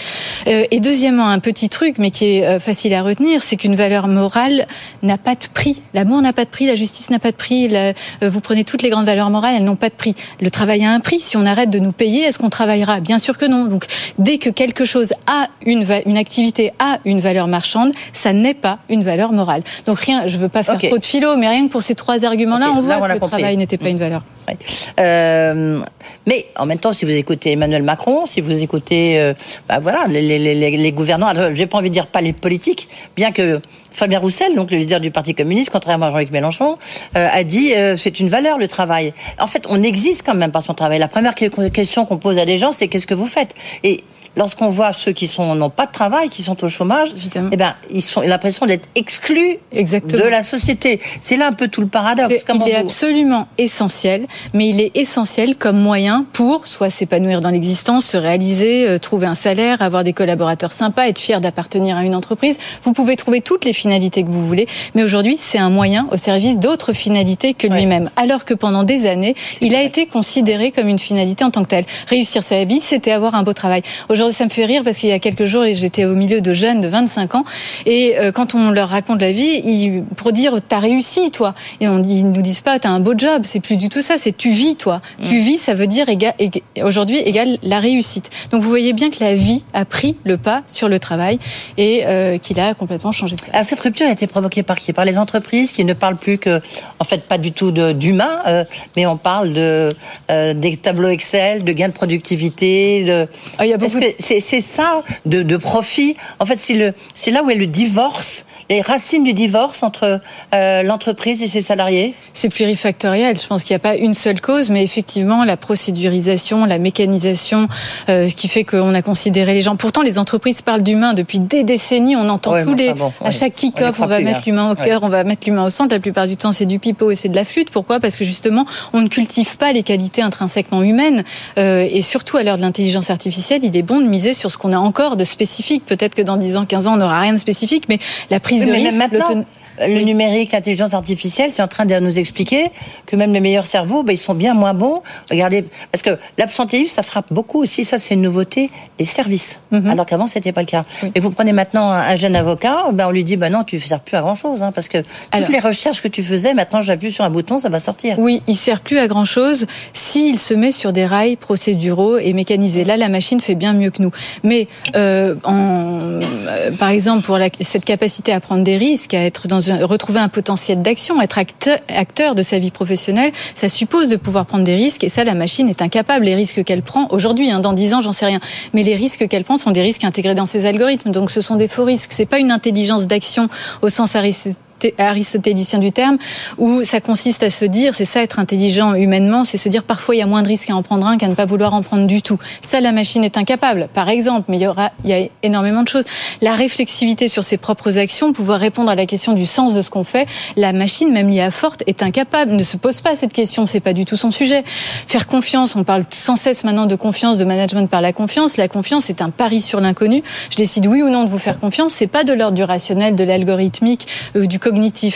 Euh, 0.48 0.66
et 0.72 0.80
deuxièmement, 0.80 1.28
un 1.28 1.40
petit 1.40 1.70
truc, 1.70 1.96
mais 1.98 2.12
qui 2.12 2.26
est 2.38 2.46
euh, 2.46 2.60
facile 2.60 2.94
à 2.94 3.02
retenir, 3.02 3.42
c'est 3.44 3.56
qu'une 3.56 3.76
valeur 3.76 4.08
morale 4.08 4.68
n'a 5.02 5.18
pas 5.18 5.36
de 5.36 5.46
prix. 5.54 5.82
L'amour 5.94 6.22
n'a 6.22 6.34
pas 6.34 6.46
de 6.46 6.50
prix, 6.50 6.66
la 6.66 6.76
justice 6.76 7.10
n'a 7.10 7.20
pas 7.20 7.32
de 7.32 7.36
prix. 7.36 7.68
la- 7.68 7.94
euh, 8.22 8.30
vous 8.30 8.40
prenez 8.42 8.64
toutes 8.64 8.82
les 8.82 8.90
grandes 8.90 9.06
valeurs 9.06 9.30
morales, 9.30 9.56
elles 9.58 9.64
n'ont 9.64 9.76
pas 9.76 9.90
de 9.90 9.96
prix. 9.96 10.16
Le 10.42 10.50
travail 10.50 10.84
a 10.86 10.92
un 10.92 11.00
prix. 11.00 11.20
Si 11.20 11.38
on 11.38 11.46
arrête 11.46 11.70
de 11.70 11.80
nous 11.80 11.92
payer, 11.92 12.22
est-ce 12.24 12.38
qu'on 12.40 12.50
travaillera? 12.50 13.00
Bien 13.00 13.20
sûr 13.20 13.38
que 13.38 13.46
non. 13.46 13.66
Donc, 13.66 13.86
dès 14.20 14.38
que 14.44 14.50
quelque 14.50 14.84
chose 14.84 15.14
a 15.26 15.48
une, 15.66 15.86
une 16.06 16.18
activité 16.18 16.74
a 16.78 17.00
une 17.06 17.22
valeur 17.22 17.48
marchande, 17.48 17.92
ça 18.12 18.34
n'est 18.34 18.54
pas 18.54 18.80
une 18.90 19.02
valeur 19.04 19.32
morale. 19.32 19.64
Donc 19.86 20.00
rien, 20.00 20.28
je 20.28 20.38
veux 20.38 20.50
pas 20.50 20.64
faire 20.64 20.78
trop 20.78 20.98
de 20.98 21.06
philo, 21.06 21.38
mais 21.38 21.48
rien 21.48 21.66
que 21.68 21.72
pour 21.72 21.82
ces 21.82 21.96
trois 21.96 22.26
arguments-là, 22.26 22.68
on 22.72 22.76
là, 22.76 22.82
voit 22.82 22.98
on 22.98 23.02
que 23.08 23.14
le 23.14 23.20
compris. 23.20 23.38
travail 23.40 23.56
n'était 23.58 23.78
pas 23.78 23.88
une 23.90 23.98
valeur. 24.00 24.22
Ouais. 24.50 24.58
Euh, 25.00 25.80
mais 26.28 26.46
en 26.58 26.66
même 26.66 26.78
temps, 26.80 26.92
si 26.92 27.06
vous 27.06 27.12
écoutez 27.12 27.54
Emmanuel 27.54 27.84
Macron, 27.84 28.26
si 28.26 28.42
vous 28.42 28.62
écoutez, 28.62 29.18
euh, 29.18 29.34
bah 29.70 29.80
voilà, 29.80 30.06
les, 30.10 30.22
les, 30.22 30.40
les, 30.56 30.72
les 30.78 30.92
gouvernants, 30.92 31.30
j'ai 31.54 31.66
pas 31.68 31.78
envie 31.78 31.90
de 31.90 31.94
dire 31.94 32.08
pas 32.08 32.20
les 32.20 32.34
politiques, 32.34 32.90
bien 33.16 33.32
que 33.32 33.62
Fabien 33.94 34.20
Roussel, 34.20 34.56
donc 34.56 34.72
le 34.72 34.78
leader 34.80 35.00
du 35.00 35.12
Parti 35.12 35.34
communiste, 35.34 35.70
contrairement 35.70 36.08
à 36.08 36.10
Jean-Luc 36.10 36.32
Mélenchon, 36.32 36.78
euh, 37.16 37.30
a 37.32 37.44
dit 37.46 37.74
euh, 37.76 37.96
c'est 37.96 38.20
une 38.20 38.28
valeur 38.28 38.58
le 38.58 38.68
travail. 38.68 39.14
En 39.40 39.48
fait, 39.48 39.66
on 39.70 39.82
existe 39.82 40.24
quand 40.26 40.36
même 40.36 40.52
par 40.52 40.62
son 40.64 40.74
travail. 40.74 41.00
La 41.00 41.08
première 41.08 41.36
que- 41.36 41.70
question 41.70 42.04
qu'on 42.04 42.18
pose 42.18 42.38
à 42.38 42.46
des 42.46 42.58
gens, 42.58 42.74
c'est 42.74 42.90
qu'est-ce 42.90 43.08
que 43.08 43.14
vous 43.14 43.28
faites? 43.28 43.54
Et 43.84 44.04
lorsqu'on 44.36 44.68
voit 44.68 44.94
ceux 44.94 45.12
qui 45.12 45.28
sont 45.28 45.56
n'ont 45.56 45.70
pas 45.70 45.86
de 45.86 45.92
travail, 45.92 46.30
qui 46.30 46.42
sont 46.44 46.64
au 46.64 46.70
chômage, 46.70 47.10
Évidemment. 47.16 47.50
eh 47.52 47.58
ben 47.58 47.76
ils 47.92 48.02
sont 48.02 48.22
l'impression 48.22 48.66
d'être 48.66 48.90
exclus 48.96 49.58
Exactement. 49.72 50.24
de 50.24 50.28
la 50.28 50.42
société. 50.42 51.00
C'est 51.22 51.38
là 51.38 51.48
un 51.48 51.52
peu 51.52 51.68
tout 51.68 51.82
le 51.82 51.88
paradoxe. 51.88 52.44
Il 52.54 52.62
est 52.70 52.72
vous- 52.82 52.88
absolument 52.88 53.48
essentiel, 53.58 54.28
mais 54.54 54.68
il 54.70 54.82
est 54.82 54.96
essentiel 54.96 55.56
comme 55.56 55.78
moyen 55.80 56.26
pour 56.34 56.68
soit 56.68 56.90
s'épanouir 56.90 57.40
dans 57.42 57.50
l'existence, 57.50 58.06
se 58.06 58.18
réaliser, 58.18 58.88
euh, 58.88 58.98
trouver 59.00 59.28
un 59.28 59.36
salaire, 59.36 59.82
avoir 59.82 60.04
des 60.04 60.14
collaborateurs 60.14 60.72
sympas, 60.74 61.08
être 61.08 61.20
fier 61.20 61.42
d'appartenir 61.42 61.98
à 61.98 62.04
une 62.04 62.16
entreprise. 62.16 62.58
Vous 62.84 62.94
pouvez 62.94 63.16
trouver 63.16 63.42
toutes 63.42 63.66
les 63.66 63.74
finalités 63.74 64.24
que 64.24 64.30
vous 64.30 64.46
voulez, 64.46 64.68
mais 64.96 65.04
aujourd'hui, 65.04 65.36
c'est 65.40 65.58
un 65.60 65.70
moyen 65.70 66.08
au 66.12 66.18
service 66.18 66.58
d'autres 66.58 66.94
finalités 66.94 67.54
que 67.54 67.68
lui-même. 67.68 68.10
Alors 68.16 68.46
que 68.46 68.54
pendant 68.54 68.84
des 68.84 69.06
années, 69.08 69.36
il 69.62 69.76
a 69.76 69.84
été 69.84 70.06
considéré 70.08 70.72
comme 70.72 70.88
une 70.88 71.00
finalité 71.00 71.44
en 71.44 71.52
tant 71.52 71.64
que 71.64 71.70
telle. 71.70 71.86
Réussir 72.08 72.42
sa 72.44 72.64
vie, 72.66 72.80
c'était 72.80 73.12
avoir 73.12 73.36
un 73.36 73.44
beau 73.44 73.54
travail. 73.54 73.82
Aujourd'hui, 74.10 74.23
ça 74.32 74.46
me 74.46 74.50
fait 74.50 74.66
rire 74.66 74.82
parce 74.84 74.98
qu'il 74.98 75.10
y 75.10 75.14
a 75.14 75.20
quelques 75.20 75.46
jours, 75.46 75.64
j'étais 75.72 76.06
au 76.06 76.16
milieu 76.16 76.42
de 76.42 76.54
jeunes 76.54 76.82
de 76.82 76.88
25 76.88 77.36
ans 77.36 77.44
et 77.86 78.16
euh, 78.18 78.32
quand 78.32 78.56
on 78.56 78.72
leur 78.72 78.90
raconte 78.90 79.22
la 79.22 79.32
vie, 79.32 79.62
ils, 79.64 80.04
pour 80.16 80.32
dire 80.32 80.56
t'as 80.68 80.80
réussi 80.80 81.32
toi, 81.32 81.54
et 81.82 81.88
on 81.88 82.02
ils 82.04 82.24
nous 82.30 82.42
disent 82.42 82.62
pas 82.62 82.80
t'as 82.80 82.90
un 82.90 83.00
beau 83.00 83.14
job, 83.18 83.44
c'est 83.46 83.60
plus 83.60 83.78
du 83.78 83.90
tout 83.90 84.02
ça, 84.02 84.16
c'est 84.18 84.36
tu 84.36 84.52
vis 84.52 84.76
toi. 84.76 85.02
Tu 85.24 85.40
vis, 85.40 85.58
ça 85.58 85.74
veut 85.74 85.88
dire 85.88 86.08
éga- 86.08 86.36
éga- 86.40 86.62
aujourd'hui 86.84 87.18
égale 87.18 87.58
la 87.64 87.80
réussite. 87.80 88.30
Donc 88.52 88.62
vous 88.62 88.70
voyez 88.70 88.94
bien 88.94 89.10
que 89.10 89.18
la 89.24 89.36
vie 89.36 89.64
a 89.74 89.86
pris 89.86 90.18
le 90.24 90.38
pas 90.38 90.64
sur 90.68 90.90
le 90.90 91.00
travail 91.00 91.40
et 91.78 92.02
euh, 92.06 92.38
qu'il 92.38 92.60
a 92.60 92.74
complètement 92.74 93.12
changé 93.12 93.36
de 93.36 93.42
place. 93.42 93.54
Alors, 93.54 93.66
cette 93.66 93.80
rupture 93.80 94.08
a 94.08 94.12
été 94.12 94.28
provoquée 94.28 94.64
par 94.64 94.78
qui? 94.78 94.94
Par 94.94 95.06
les 95.06 95.18
entreprises 95.18 95.72
qui 95.72 95.84
ne 95.86 95.94
parlent 95.94 96.18
plus 96.18 96.38
que, 96.38 96.62
en 97.00 97.04
fait, 97.04 97.24
pas 97.24 97.38
du 97.38 97.52
tout 97.52 97.72
d'humain, 97.72 98.40
euh, 98.48 98.64
mais 98.96 99.06
on 99.06 99.18
parle 99.18 99.54
de 99.54 99.90
euh, 100.32 100.54
des 100.54 100.78
tableaux 100.78 101.10
Excel, 101.10 101.64
de 101.64 101.72
gains 101.72 101.88
de 101.90 101.94
productivité. 101.94 103.04
De... 103.04 103.28
Ah, 103.58 103.66
il 103.66 103.70
y 103.70 103.74
a 103.74 103.78
Est-ce 103.78 103.94
beaucoup 103.98 104.00
que 104.06 104.13
c'est 104.20 104.62
ça 104.62 105.04
de, 105.26 105.58
profit. 105.58 106.16
En 106.40 106.46
fait, 106.46 106.60
c'est 106.60 107.32
là 107.32 107.44
où 107.44 107.50
est 107.50 107.56
le 107.56 107.66
divorce, 107.66 108.46
les 108.70 108.82
racines 108.82 109.24
du 109.24 109.34
divorce 109.34 109.84
entre 109.84 110.20
euh, 110.54 110.84
l'entreprise 110.84 111.42
et 111.44 111.48
ses 111.48 111.62
salariés? 111.62 112.14
C'est 112.34 112.50
plurifactoriel. 112.50 113.40
Je 113.40 113.48
pense 113.48 113.64
qu'il 113.64 113.74
n'y 113.74 113.78
a 113.78 113.80
pas 113.80 113.96
une 113.96 114.14
seule 114.14 114.42
cause, 114.42 114.70
mais 114.70 114.84
effectivement, 114.84 115.44
la 115.44 115.58
procédurisation, 115.58 116.66
la 116.66 116.78
mécanisation, 116.80 117.68
euh, 118.10 118.28
ce 118.28 118.36
qui 118.36 118.48
fait 118.48 118.64
qu'on 118.64 118.94
a 118.94 119.02
considéré 119.02 119.54
les 119.54 119.62
gens. 119.62 119.76
Pourtant, 119.76 120.02
les 120.02 120.18
entreprises 120.20 120.62
parlent 120.62 120.82
d'humain 120.84 121.14
depuis 121.14 121.40
des 121.40 121.64
décennies. 121.64 122.16
On 122.16 122.30
entend 122.30 122.52
Ouais, 122.54 122.64
tous 122.64 122.76
les, 122.76 122.94
bon, 122.94 123.12
à 123.22 123.26
ouais. 123.26 123.32
chaque 123.32 123.56
kick-off, 123.56 124.00
on 124.00 124.06
va 124.06 124.20
mettre 124.20 124.42
l'humain 124.46 124.72
au 124.72 124.76
Ouais. 124.76 124.86
cœur, 124.88 125.04
on 125.04 125.10
va 125.10 125.24
mettre 125.24 125.44
l'humain 125.48 125.66
au 125.66 125.70
centre. 125.70 125.94
La 125.94 126.00
plupart 126.00 126.28
du 126.28 126.38
temps, 126.38 126.52
c'est 126.52 126.66
du 126.66 126.80
pipeau 126.80 127.12
et 127.12 127.16
c'est 127.16 127.30
de 127.30 127.36
la 127.36 127.44
flûte. 127.44 127.70
Pourquoi? 127.72 128.00
Parce 128.00 128.16
que 128.16 128.24
justement, 128.26 128.66
on 128.94 129.02
ne 129.02 129.08
cultive 129.08 129.58
pas 129.58 129.72
les 129.72 129.84
qualités 129.84 130.22
intrinsèquement 130.22 130.82
humaines. 130.84 131.24
Euh, 131.58 131.88
et 131.90 132.02
surtout, 132.02 132.38
à 132.38 132.44
l'heure 132.44 132.58
de 132.58 132.62
l'intelligence 132.62 133.10
artificielle, 133.10 133.62
il 133.64 133.76
est 133.76 133.82
bon 133.82 134.00
de 134.02 134.08
miser 134.08 134.34
sur 134.34 134.52
ce 134.52 134.58
qu'on 134.58 134.72
a 134.72 134.78
encore 134.78 135.18
de 135.18 135.24
spécifique. 135.26 135.86
Peut-être 135.86 136.16
que 136.16 136.22
dans 136.22 136.38
10 136.38 136.58
ans, 136.58 136.66
15 136.66 136.88
ans, 136.88 136.94
on 136.94 136.98
n'aura 136.98 137.20
rien 137.22 137.34
de 137.34 137.38
spécifique, 137.38 137.86
mais 137.90 138.00
la 138.30 138.40
prise 138.40 138.53
Oui, 138.60 138.66
de 138.66 138.72
mais 138.72 138.78
risque, 138.78 138.98
même 138.98 139.12
maintenant, 139.12 139.46
le 139.88 139.96
Oui. 139.98 140.06
numérique, 140.06 140.52
l'intelligence 140.52 140.94
artificielle, 140.94 141.50
c'est 141.54 141.62
en 141.62 141.68
train 141.68 141.86
de 141.86 141.98
nous 142.00 142.20
expliquer 142.20 142.68
que 143.06 143.16
même 143.16 143.34
les 143.34 143.40
meilleurs 143.40 143.66
cerveaux, 143.66 144.04
ben, 144.04 144.14
ils 144.14 144.18
sont 144.18 144.34
bien 144.34 144.54
moins 144.54 144.74
bons. 144.74 145.02
Regardez, 145.30 145.66
parce 145.92 146.02
que 146.02 146.18
l'absentéisme, 146.38 146.94
ça 146.94 147.04
frappe 147.04 147.28
beaucoup 147.32 147.62
aussi. 147.62 147.84
Ça, 147.84 147.98
c'est 148.00 148.14
une 148.16 148.22
nouveauté. 148.22 148.70
Les 149.00 149.06
services, 149.06 149.60
Mhm. 149.72 149.90
alors 149.90 150.06
qu'avant, 150.06 150.28
c'était 150.28 150.52
pas 150.52 150.62
le 150.62 150.68
cas. 150.68 150.86
Oui. 151.02 151.12
Et 151.16 151.20
vous 151.20 151.32
prenez 151.32 151.52
maintenant 151.52 151.90
un, 151.92 152.00
un 152.00 152.16
jeune 152.16 152.36
avocat, 152.36 152.86
ben 152.94 153.08
on 153.08 153.12
lui 153.12 153.24
dit, 153.24 153.38
ben 153.38 153.52
non, 153.52 153.64
tu 153.64 153.76
ne 153.78 153.82
sers 153.82 154.00
plus 154.00 154.16
à 154.18 154.22
grand 154.22 154.36
chose, 154.36 154.62
hein, 154.62 154.72
parce 154.72 154.88
que 154.88 155.00
toutes 155.00 155.08
Alors- 155.32 155.50
les 155.50 155.60
recherches 155.60 156.02
que 156.02 156.08
tu 156.08 156.24
faisais, 156.24 156.54
maintenant, 156.54 156.82
j'appuie 156.82 157.12
sur 157.12 157.24
un 157.26 157.30
bouton, 157.30 157.58
ça 157.60 157.70
va 157.70 157.80
sortir. 157.80 158.20
Oui, 158.20 158.42
il 158.48 158.56
sert 158.56 158.82
plus 158.82 159.00
à 159.00 159.08
grand 159.08 159.26
chose 159.26 159.66
s'il 159.94 160.38
se 160.40 160.54
met 160.54 160.72
sur 160.72 160.94
des 160.94 161.06
rails 161.06 161.36
procéduraux 161.38 162.18
et 162.18 162.34
mécanisés. 162.34 162.84
Là, 162.86 162.98
la 162.98 163.10
machine 163.10 163.42
fait 163.42 163.56
bien 163.56 163.74
mieux 163.74 163.90
que 163.90 164.02
nous. 164.02 164.12
Mais 164.44 164.68
euh, 164.96 165.36
en, 165.44 165.98
euh, 166.02 166.72
par 166.78 166.90
exemple, 166.90 167.24
pour 167.26 167.38
la- 167.38 167.50
cette 167.62 167.86
capacité 167.86 168.32
à 168.32 168.40
prendre 168.40 168.64
des 168.64 168.78
risques, 168.78 169.14
à 169.14 169.24
être 169.24 169.48
dans 169.48 169.72
un, 169.72 169.73
retrouver 169.82 170.20
un 170.20 170.30
potentiel 170.30 170.82
d'action, 170.82 171.22
être 171.22 171.38
acteur, 171.38 172.36
de 172.36 172.44
sa 172.44 172.60
vie 172.60 172.72
professionnelle, 172.72 173.32
ça 173.56 173.70
suppose 173.70 174.10
de 174.10 174.16
pouvoir 174.16 174.46
prendre 174.46 174.64
des 174.64 174.76
risques. 174.76 175.04
Et 175.04 175.10
ça, 175.10 175.24
la 175.24 175.34
machine 175.34 175.70
est 175.70 175.82
incapable. 175.82 176.26
Les 176.26 176.36
risques 176.36 176.64
qu'elle 176.64 176.82
prend 176.82 177.08
aujourd'hui, 177.10 177.52
hein, 177.52 177.60
dans 177.60 177.74
10 177.74 177.94
ans, 177.96 178.02
j'en 178.02 178.12
sais 178.12 178.26
rien. 178.26 178.40
Mais 178.74 178.84
les 178.84 178.96
risques 178.96 179.28
qu'elle 179.28 179.44
prend 179.44 179.58
sont 179.58 179.72
des 179.72 179.82
risques 179.82 180.04
intégrés 180.04 180.36
dans 180.36 180.46
ses 180.46 180.66
algorithmes. 180.66 181.12
Donc, 181.12 181.32
ce 181.32 181.42
sont 181.42 181.56
des 181.56 181.68
faux 181.68 181.86
risques. 181.86 182.12
C'est 182.14 182.26
pas 182.26 182.40
une 182.40 182.52
intelligence 182.52 183.08
d'action 183.08 183.50
au 183.82 183.90
sens 183.90 184.16
aristotélique 184.16 184.63
aristotélicien 184.98 185.80
du 185.80 185.92
terme, 185.92 186.18
où 186.58 186.84
ça 186.84 187.02
consiste 187.02 187.44
à 187.44 187.50
se 187.50 187.66
dire, 187.66 187.96
c'est 187.96 188.06
ça 188.06 188.22
être 188.22 188.40
intelligent 188.40 188.94
humainement, 188.96 189.44
c'est 189.44 189.58
se 189.58 189.70
dire 189.70 189.84
parfois 189.84 190.16
il 190.16 190.20
y 190.20 190.22
a 190.22 190.28
moins 190.28 190.42
de 190.42 190.48
risques 190.48 190.70
à 190.70 190.76
en 190.76 190.84
prendre 190.84 191.06
un 191.08 191.18
qu'à 191.18 191.28
ne 191.28 191.36
pas 191.36 191.46
vouloir 191.46 191.74
en 191.74 191.82
prendre 191.82 192.08
du 192.08 192.22
tout. 192.22 192.38
Ça, 192.62 192.82
la 192.82 192.92
machine 192.92 193.24
est 193.24 193.38
incapable, 193.38 193.90
par 193.94 194.10
exemple, 194.10 194.46
mais 194.50 194.58
il 194.58 194.64
y 194.64 194.68
aura, 194.68 194.92
il 195.04 195.10
y 195.10 195.14
a 195.14 195.28
énormément 195.44 195.84
de 195.84 195.88
choses. 195.88 196.06
La 196.42 196.54
réflexivité 196.54 197.28
sur 197.28 197.44
ses 197.44 197.58
propres 197.58 197.98
actions, 197.98 198.34
pouvoir 198.34 198.60
répondre 198.60 198.90
à 198.90 198.96
la 198.96 199.06
question 199.06 199.34
du 199.34 199.46
sens 199.46 199.74
de 199.74 199.82
ce 199.82 199.90
qu'on 199.90 200.04
fait, 200.04 200.28
la 200.56 200.74
machine, 200.74 201.12
même 201.12 201.30
liée 201.30 201.42
à 201.42 201.52
forte, 201.52 201.84
est 201.88 202.04
incapable, 202.04 202.52
ne 202.52 202.64
se 202.64 202.78
pose 202.78 203.02
pas 203.02 203.16
cette 203.16 203.34
question, 203.34 203.66
c'est 203.66 203.80
pas 203.80 203.94
du 203.94 204.06
tout 204.06 204.18
son 204.18 204.32
sujet. 204.32 204.64
Faire 205.08 205.28
confiance, 205.28 205.76
on 205.76 205.84
parle 205.84 206.04
sans 206.10 206.36
cesse 206.36 206.64
maintenant 206.64 206.86
de 206.86 206.96
confiance, 206.96 207.38
de 207.38 207.46
management 207.46 207.90
par 207.90 208.02
la 208.02 208.14
confiance. 208.14 208.58
La 208.58 208.68
confiance 208.68 209.10
est 209.10 209.22
un 209.22 209.30
pari 209.30 209.62
sur 209.62 209.80
l'inconnu. 209.80 210.24
Je 210.50 210.58
décide 210.58 210.88
oui 210.88 211.02
ou 211.02 211.10
non 211.10 211.24
de 211.24 211.30
vous 211.30 211.40
faire 211.40 211.60
confiance. 211.60 211.94
C'est 211.94 212.08
pas 212.08 212.24
de 212.24 212.34
l'ordre 212.34 212.56
du 212.56 212.64
rationnel, 212.64 213.16
de 213.16 213.24
l'algorithmique, 213.24 214.08
euh, 214.36 214.46
du 214.46 214.60
cognitif. 214.60 214.73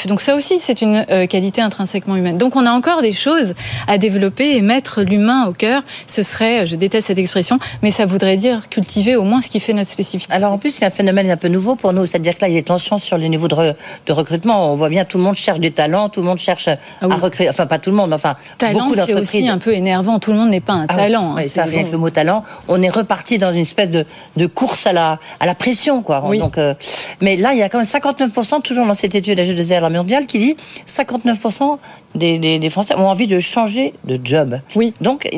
Donc 0.07 0.21
ça 0.21 0.35
aussi, 0.35 0.59
c'est 0.59 0.81
une 0.81 1.05
euh, 1.09 1.25
qualité 1.27 1.61
intrinsèquement 1.61 2.15
humaine. 2.15 2.37
Donc 2.37 2.55
on 2.55 2.65
a 2.65 2.71
encore 2.71 3.01
des 3.01 3.11
choses 3.13 3.53
à 3.87 3.97
développer 3.97 4.55
et 4.55 4.61
mettre 4.61 5.01
l'humain 5.01 5.45
au 5.47 5.51
cœur. 5.51 5.81
Ce 6.05 6.23
serait, 6.23 6.65
je 6.67 6.75
déteste 6.75 7.07
cette 7.07 7.17
expression, 7.17 7.57
mais 7.81 7.91
ça 7.91 8.05
voudrait 8.05 8.37
dire 8.37 8.69
cultiver 8.69 9.15
au 9.15 9.23
moins 9.23 9.41
ce 9.41 9.49
qui 9.49 9.59
fait 9.59 9.73
notre 9.73 9.89
spécificité. 9.89 10.33
Alors 10.33 10.53
en 10.53 10.57
plus, 10.57 10.81
a 10.81 10.87
un 10.87 10.89
phénomène 10.89 11.29
un 11.31 11.37
peu 11.37 11.47
nouveau 11.47 11.75
pour 11.75 11.93
nous, 11.93 12.05
c'est-à-dire 12.05 12.35
que 12.35 12.41
là, 12.41 12.47
il 12.49 12.53
y 12.53 12.57
a 12.57 12.59
des 12.59 12.65
tensions 12.65 12.97
sur 12.99 13.17
les 13.17 13.29
niveaux 13.29 13.47
de, 13.47 13.55
re- 13.55 13.75
de 14.05 14.13
recrutement. 14.13 14.71
On 14.71 14.75
voit 14.75 14.89
bien, 14.89 15.05
tout 15.05 15.17
le 15.17 15.23
monde 15.23 15.35
cherche 15.35 15.59
des 15.59 15.71
talents, 15.71 16.09
tout 16.09 16.21
le 16.21 16.27
monde 16.27 16.39
cherche 16.39 16.67
Ah 16.69 17.07
oui. 17.07 17.11
à 17.13 17.15
recruter. 17.15 17.49
Enfin, 17.49 17.65
pas 17.65 17.79
tout 17.79 17.89
le 17.89 17.95
monde, 17.95 18.13
enfin 18.13 18.35
talent, 18.57 18.79
beaucoup 18.79 18.91
c'est 18.91 18.97
d'entreprises. 18.97 19.21
aussi 19.35 19.49
un 19.49 19.57
peu 19.57 19.73
énervant. 19.73 20.19
Tout 20.19 20.31
le 20.31 20.37
monde 20.37 20.49
n'est 20.49 20.59
pas 20.61 20.73
un 20.73 20.85
Ah 20.89 20.95
talent. 20.95 21.31
hein. 21.31 21.35
ouais, 21.35 21.47
ça 21.47 21.63
C'est 21.63 21.69
rien 21.71 21.81
bon. 21.81 21.87
que 21.87 21.91
le 21.93 21.97
mot 21.97 22.09
talent. 22.09 22.43
On 22.67 22.81
est 22.81 22.89
reparti 22.89 23.37
dans 23.37 23.51
une 23.51 23.61
espèce 23.61 23.89
de, 23.91 24.05
de 24.35 24.45
course 24.45 24.85
à 24.87 24.93
la, 24.93 25.19
à 25.39 25.45
la 25.45 25.55
pression, 25.55 26.01
quoi. 26.01 26.23
Oui. 26.25 26.39
Donc, 26.39 26.57
euh, 26.57 26.73
mais 27.21 27.35
là, 27.37 27.53
il 27.53 27.59
y 27.59 27.63
a 27.63 27.69
quand 27.69 27.77
même 27.79 27.87
59% 27.87 28.61
toujours 28.61 28.85
dans 28.85 28.93
cette 28.93 29.15
étude 29.15 29.39
de 29.47 29.53
Deuxième 29.53 29.81
Guerre 29.81 29.89
mondiale 29.91 30.25
qui 30.25 30.39
dit 30.39 30.57
59% 30.87 31.77
des, 32.15 32.39
des, 32.39 32.59
des, 32.59 32.69
Français 32.69 32.95
ont 32.95 33.07
envie 33.07 33.27
de 33.27 33.39
changer 33.39 33.93
de 34.05 34.19
job. 34.23 34.59
Oui. 34.75 34.93
Donc 35.01 35.29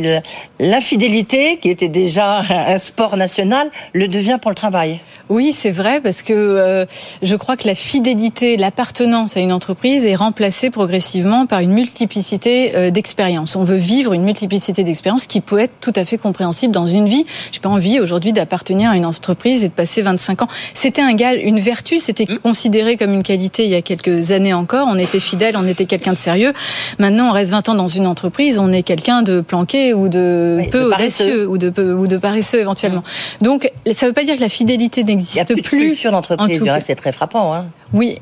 l'infidélité, 0.59 1.57
qui 1.61 1.69
était 1.69 1.89
déjà 1.89 2.41
un 2.49 2.77
sport 2.77 3.17
national, 3.17 3.69
le 3.93 4.07
devient 4.07 4.37
pour 4.41 4.51
le 4.51 4.55
travail. 4.55 5.01
Oui, 5.29 5.53
c'est 5.53 5.71
vrai, 5.71 6.01
parce 6.01 6.23
que 6.23 6.33
euh, 6.33 6.85
je 7.21 7.35
crois 7.35 7.55
que 7.55 7.67
la 7.67 7.75
fidélité, 7.75 8.57
l'appartenance 8.57 9.37
à 9.37 9.41
une 9.41 9.53
entreprise 9.53 10.05
est 10.05 10.15
remplacée 10.15 10.71
progressivement 10.71 11.45
par 11.45 11.59
une 11.59 11.71
multiplicité 11.71 12.75
euh, 12.75 12.89
d'expériences. 12.89 13.55
On 13.55 13.63
veut 13.63 13.75
vivre 13.75 14.13
une 14.13 14.23
multiplicité 14.23 14.83
d'expériences 14.83 15.27
qui 15.27 15.41
peut 15.41 15.59
être 15.59 15.73
tout 15.81 15.93
à 15.95 16.05
fait 16.05 16.17
compréhensible 16.17 16.73
dans 16.73 16.87
une 16.87 17.07
vie. 17.07 17.25
J'ai 17.51 17.59
pas 17.59 17.69
envie 17.69 17.99
aujourd'hui 17.99 18.33
d'appartenir 18.33 18.89
à 18.89 18.95
une 18.95 19.05
entreprise 19.05 19.63
et 19.63 19.67
de 19.67 19.73
passer 19.73 20.01
25 20.01 20.43
ans. 20.43 20.47
C'était 20.73 21.01
un 21.01 21.19
une 21.19 21.59
vertu, 21.59 21.99
c'était 21.99 22.25
mmh. 22.29 22.37
considéré 22.39 22.95
comme 22.95 23.13
une 23.13 23.23
qualité 23.23 23.65
il 23.65 23.71
y 23.71 23.75
a 23.75 23.81
quelques 23.81 23.98
années 24.07 24.53
encore. 24.53 24.87
On 24.89 24.97
était 24.97 25.19
fidèle, 25.19 25.55
on 25.57 25.67
était 25.67 25.85
quelqu'un 25.85 26.13
de 26.13 26.17
sérieux. 26.17 26.53
Maintenant, 26.99 27.29
on 27.29 27.31
reste 27.31 27.51
20 27.51 27.69
ans 27.69 27.75
dans 27.75 27.87
une 27.87 28.07
entreprise, 28.07 28.59
on 28.59 28.71
est 28.71 28.83
quelqu'un 28.83 29.21
de 29.21 29.41
planqué 29.41 29.93
ou 29.93 30.09
de 30.09 30.59
peu 30.71 30.85
audacieux 30.85 31.47
ou 31.47 31.57
de 31.57 31.69
peu, 31.69 31.93
ou 31.93 32.07
de 32.07 32.17
paresseux 32.17 32.59
éventuellement. 32.59 33.03
Mmh. 33.41 33.43
Donc, 33.45 33.71
ça 33.91 34.05
ne 34.05 34.11
veut 34.11 34.13
pas 34.13 34.23
dire 34.23 34.35
que 34.35 34.41
la 34.41 34.49
fidélité 34.49 35.03
n'existe 35.03 35.45
plus. 35.45 35.53
Il 35.53 35.55
n'y 35.55 35.59
a 35.59 35.63
plus 35.63 35.79
de 35.79 35.85
culture 35.87 36.11
d'entreprise. 36.11 36.63
C'est 36.81 36.95
très 36.95 37.11
frappant. 37.11 37.53
Hein. 37.53 37.65
Oui, 37.93 38.19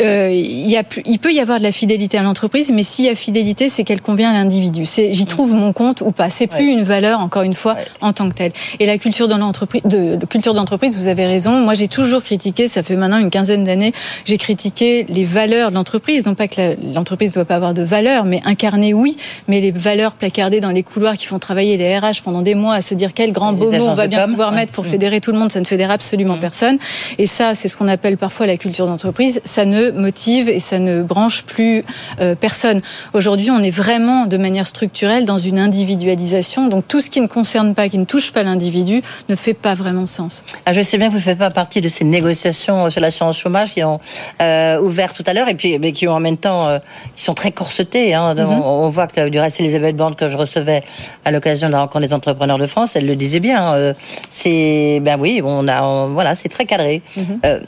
euh, 0.00 0.30
il, 0.32 0.70
y 0.70 0.76
a, 0.76 0.82
il 1.04 1.18
peut 1.18 1.32
y 1.32 1.40
avoir 1.40 1.58
de 1.58 1.62
la 1.62 1.72
fidélité 1.72 2.18
à 2.18 2.22
l'entreprise, 2.22 2.72
mais 2.72 2.82
s'il 2.82 3.04
y 3.04 3.08
a 3.08 3.14
fidélité, 3.14 3.68
c'est 3.68 3.84
qu'elle 3.84 4.00
convient 4.00 4.30
à 4.30 4.32
l'individu. 4.32 4.86
C'est 4.86 5.12
j'y 5.12 5.26
trouve 5.26 5.54
mon 5.54 5.72
compte 5.72 6.00
ou 6.00 6.12
pas. 6.12 6.30
C'est 6.30 6.46
plus 6.46 6.70
une 6.70 6.82
valeur, 6.82 7.20
encore 7.20 7.42
une 7.42 7.54
fois, 7.54 7.76
en 8.00 8.12
tant 8.12 8.28
que 8.28 8.34
telle. 8.34 8.52
Et 8.80 8.86
la 8.86 8.98
culture 8.98 9.28
de 9.28 9.34
l'entreprise, 9.34 9.82
de, 9.84 10.16
de, 10.16 10.26
culture 10.26 10.54
d'entreprise, 10.54 10.96
vous 10.96 11.08
avez 11.08 11.26
raison. 11.26 11.60
Moi, 11.60 11.74
j'ai 11.74 11.88
toujours 11.88 12.22
critiqué. 12.22 12.68
Ça 12.68 12.82
fait 12.82 12.96
maintenant 12.96 13.18
une 13.18 13.30
quinzaine 13.30 13.64
d'années, 13.64 13.92
j'ai 14.24 14.38
critiqué 14.38 15.06
les 15.08 15.24
valeurs 15.24 15.70
de 15.70 15.74
l'entreprise. 15.74 16.26
Non 16.26 16.34
pas 16.34 16.48
que 16.48 16.76
l'entreprise 16.94 17.30
ne 17.30 17.34
doit 17.36 17.44
pas 17.44 17.56
avoir 17.56 17.74
de 17.74 17.82
valeurs, 17.82 18.24
mais 18.24 18.40
incarner 18.44 18.94
oui, 18.94 19.16
mais 19.48 19.60
les 19.60 19.70
valeurs 19.70 20.12
placardées 20.12 20.60
dans 20.60 20.70
les 20.70 20.82
couloirs 20.82 21.16
qui 21.16 21.26
font 21.26 21.38
travailler 21.38 21.76
les 21.76 21.98
RH 21.98 22.22
pendant 22.22 22.42
des 22.42 22.54
mois 22.54 22.74
à 22.74 22.82
se 22.82 22.94
dire 22.94 23.12
quel 23.14 23.32
grand 23.32 23.52
beau 23.52 23.70
mot 23.70 23.88
on 23.88 23.94
va 23.94 24.06
bien 24.06 24.28
pouvoir 24.28 24.52
mettre 24.52 24.72
pour 24.72 24.86
fédérer 24.86 25.20
tout 25.20 25.32
le 25.32 25.38
monde, 25.38 25.52
ça 25.52 25.60
ne 25.60 25.64
fédère 25.64 25.90
absolument 25.90 26.38
personne. 26.38 26.78
Et 27.18 27.26
ça, 27.26 27.54
c'est 27.54 27.68
ce 27.68 27.76
qu'on 27.76 27.88
appelle 27.88 28.16
parfois 28.16 28.46
la 28.46 28.56
culture 28.56 28.86
d'entreprise. 28.86 29.40
Ça 29.44 29.64
ne 29.64 29.73
motive 29.92 30.48
et 30.48 30.60
ça 30.60 30.78
ne 30.78 31.02
branche 31.02 31.44
plus 31.44 31.84
euh, 32.20 32.34
personne. 32.34 32.80
Aujourd'hui, 33.12 33.50
on 33.50 33.62
est 33.62 33.70
vraiment 33.70 34.26
de 34.26 34.36
manière 34.36 34.66
structurelle 34.66 35.24
dans 35.24 35.38
une 35.38 35.58
individualisation. 35.58 36.68
Donc 36.68 36.86
tout 36.88 37.00
ce 37.00 37.10
qui 37.10 37.20
ne 37.20 37.26
concerne 37.26 37.74
pas, 37.74 37.88
qui 37.88 37.98
ne 37.98 38.04
touche 38.04 38.32
pas 38.32 38.42
l'individu, 38.42 39.00
ne 39.28 39.34
fait 39.34 39.54
pas 39.54 39.74
vraiment 39.74 40.06
sens. 40.06 40.44
Ah, 40.66 40.72
je 40.72 40.82
sais 40.82 40.98
bien 40.98 41.08
que 41.08 41.12
vous 41.12 41.18
ne 41.18 41.24
faites 41.24 41.38
pas 41.38 41.50
partie 41.50 41.80
de 41.80 41.88
ces 41.88 42.04
négociations 42.04 42.90
sur 42.90 43.00
l'assurance 43.00 43.38
chômage 43.38 43.72
qui 43.74 43.84
ont 43.84 44.00
euh, 44.42 44.80
ouvert 44.80 45.12
tout 45.12 45.24
à 45.26 45.32
l'heure 45.32 45.48
et 45.48 45.54
puis 45.54 45.78
mais 45.78 45.92
qui 45.92 46.08
ont 46.08 46.12
en 46.12 46.20
même 46.20 46.36
temps 46.36 46.68
euh, 46.68 46.78
qui 47.14 47.22
sont 47.22 47.34
très 47.34 47.50
corsetées. 47.50 48.14
Hein. 48.14 48.34
Mm-hmm. 48.34 48.62
on, 48.64 48.88
voit 48.88 49.06
que 49.06 49.28
du 49.28 49.38
reste 49.38 49.60
Elisabeth 49.60 49.96
Borne 49.96 50.14
que 50.14 50.28
je 50.28 50.36
recevais 50.36 50.82
à 51.24 51.30
l'occasion 51.30 51.68
de 51.68 51.72
la 51.72 51.80
rencontre 51.80 52.06
des 52.06 52.14
entrepreneurs 52.14 52.58
de 52.58 52.66
France, 52.66 52.96
elle 52.96 53.06
le 53.06 53.16
disait 53.16 53.40
bien. 53.40 53.74
Euh, 53.74 53.94
c'est 54.28 55.00
ben 55.02 55.18
oui, 55.18 55.40
on 55.44 55.68
a 55.68 56.06
voilà, 56.06 56.34
c'est 56.34 56.48
très 56.48 56.66
cadré. 56.66 57.02
Mm-hmm. 57.16 57.60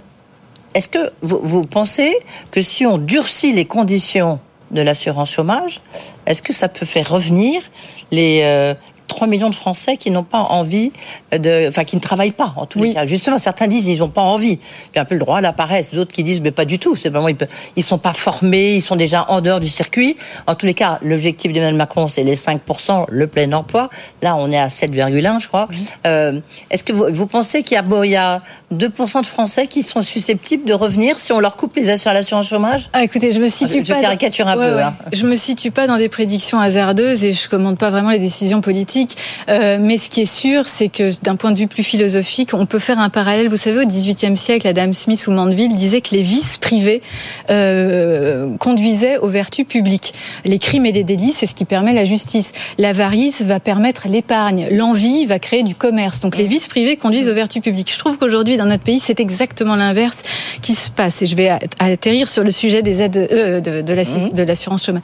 Est-ce 0.76 0.88
que 0.88 1.10
vous, 1.22 1.64
pensez 1.64 2.18
que 2.50 2.60
si 2.60 2.84
on 2.84 2.98
durcit 2.98 3.54
les 3.54 3.64
conditions 3.64 4.40
de 4.72 4.82
l'assurance 4.82 5.30
chômage, 5.30 5.80
est-ce 6.26 6.42
que 6.42 6.52
ça 6.52 6.68
peut 6.68 6.84
faire 6.84 7.08
revenir 7.08 7.62
les, 8.10 8.42
euh, 8.42 8.74
3 9.16 9.26
millions 9.28 9.48
de 9.48 9.54
Français 9.54 9.96
qui 9.96 10.10
n'ont 10.10 10.24
pas 10.24 10.40
envie 10.40 10.92
de, 11.32 11.68
enfin 11.68 11.84
qui 11.84 11.96
ne 11.96 12.02
travaillent 12.02 12.32
pas 12.32 12.52
en 12.56 12.66
tous 12.66 12.82
les 12.82 12.92
cas. 12.92 13.06
Justement, 13.06 13.38
certains 13.38 13.66
disent 13.66 13.86
ils 13.86 14.00
n'ont 14.00 14.10
pas 14.10 14.20
envie, 14.20 14.58
il 14.92 14.96
y 14.96 14.98
a 14.98 15.02
un 15.02 15.04
peu 15.06 15.14
le 15.14 15.20
droit 15.20 15.38
à 15.38 15.40
la 15.40 15.54
paresse. 15.54 15.92
D'autres 15.92 16.12
qui 16.12 16.22
disent 16.22 16.42
mais 16.42 16.50
pas 16.50 16.66
du 16.66 16.78
tout. 16.78 16.96
C'est 16.96 17.08
vraiment 17.08 17.28
ils, 17.28 17.36
ils 17.76 17.82
sont 17.82 17.96
pas 17.96 18.12
formés, 18.12 18.74
ils 18.74 18.82
sont 18.82 18.96
déjà 18.96 19.24
en 19.30 19.40
dehors 19.40 19.60
du 19.60 19.68
circuit. 19.68 20.16
En 20.46 20.54
tous 20.54 20.66
les 20.66 20.74
cas, 20.74 20.98
l'objectif 21.02 21.52
d'Emmanuel 21.52 21.76
Macron 21.76 22.08
c'est 22.08 22.24
les 22.24 22.36
5 22.36 22.60
le 23.08 23.26
plein 23.26 23.50
emploi. 23.52 23.88
Là, 24.20 24.36
on 24.36 24.52
est 24.52 24.58
à 24.58 24.68
7,1 24.68 25.40
je 25.40 25.48
crois. 25.48 25.68
Euh, 26.06 26.40
Est-ce 26.70 26.84
que 26.84 26.92
vous, 26.92 27.06
vous 27.10 27.26
pensez 27.26 27.62
qu'il 27.62 27.74
y 27.74 27.78
a 27.78 27.82
bon, 27.82 28.02
il 28.02 28.10
y 28.10 28.16
a 28.16 28.42
2 28.70 28.88
de 28.88 29.26
Français 29.26 29.66
qui 29.66 29.82
sont 29.82 30.02
susceptibles 30.02 30.64
de 30.64 30.74
revenir 30.74 31.18
si 31.18 31.32
on 31.32 31.40
leur 31.40 31.56
coupe 31.56 31.74
les 31.76 31.88
assurances 31.88 32.48
chômage? 32.48 32.90
Ah 32.92 33.02
écoutez, 33.02 33.32
je 33.32 33.40
me 33.40 33.48
situe 33.48 33.82
je, 33.84 33.92
pas. 33.92 33.98
Je 33.98 34.04
caricature 34.04 34.48
un 34.48 34.56
peu. 34.56 34.82
Hein. 34.82 34.94
Je 35.12 35.26
me 35.26 35.36
situe 35.36 35.70
pas 35.70 35.86
dans 35.86 35.96
des 35.96 36.08
prédictions 36.08 36.58
hasardeuses 36.58 37.24
et 37.24 37.32
je 37.32 37.48
commande 37.48 37.78
pas 37.78 37.90
vraiment 37.90 38.10
les 38.10 38.18
décisions 38.18 38.60
politiques 38.60 39.05
euh, 39.48 39.78
mais 39.80 39.98
ce 39.98 40.10
qui 40.10 40.22
est 40.22 40.26
sûr, 40.26 40.68
c'est 40.68 40.88
que 40.88 41.12
d'un 41.22 41.36
point 41.36 41.52
de 41.52 41.58
vue 41.58 41.66
plus 41.66 41.82
philosophique, 41.82 42.54
on 42.54 42.66
peut 42.66 42.78
faire 42.78 42.98
un 42.98 43.08
parallèle. 43.08 43.48
Vous 43.48 43.56
savez, 43.56 43.84
au 43.84 43.86
XVIIIe 43.86 44.36
siècle, 44.36 44.66
Adam 44.66 44.92
Smith 44.92 45.26
ou 45.26 45.32
Mandeville 45.32 45.76
disait 45.76 46.00
que 46.00 46.14
les 46.14 46.22
vices 46.22 46.56
privés 46.56 47.02
euh, 47.50 48.56
conduisaient 48.58 49.18
aux 49.18 49.28
vertus 49.28 49.66
publiques. 49.66 50.14
Les 50.44 50.58
crimes 50.58 50.86
et 50.86 50.92
les 50.92 51.04
délits, 51.04 51.32
c'est 51.32 51.46
ce 51.46 51.54
qui 51.54 51.64
permet 51.64 51.92
la 51.92 52.04
justice. 52.04 52.52
L'avarice 52.78 53.42
va 53.42 53.60
permettre 53.60 54.08
l'épargne. 54.08 54.68
L'envie 54.70 55.26
va 55.26 55.38
créer 55.38 55.62
du 55.62 55.74
commerce. 55.74 56.20
Donc 56.20 56.36
les 56.36 56.46
vices 56.46 56.68
privés 56.68 56.96
conduisent 56.96 57.28
aux 57.28 57.34
vertus 57.34 57.62
publiques. 57.62 57.92
Je 57.92 57.98
trouve 57.98 58.18
qu'aujourd'hui, 58.18 58.56
dans 58.56 58.66
notre 58.66 58.84
pays, 58.84 59.00
c'est 59.00 59.20
exactement 59.20 59.76
l'inverse 59.76 60.22
qui 60.62 60.74
se 60.74 60.90
passe. 60.90 61.22
Et 61.22 61.26
je 61.26 61.36
vais 61.36 61.50
atterrir 61.78 62.28
sur 62.28 62.44
le 62.44 62.50
sujet 62.50 62.82
des 62.82 63.02
aides 63.02 63.28
euh, 63.30 63.60
de, 63.60 63.82
de 63.82 64.42
l'assurance 64.42 64.84
chômage. 64.84 65.02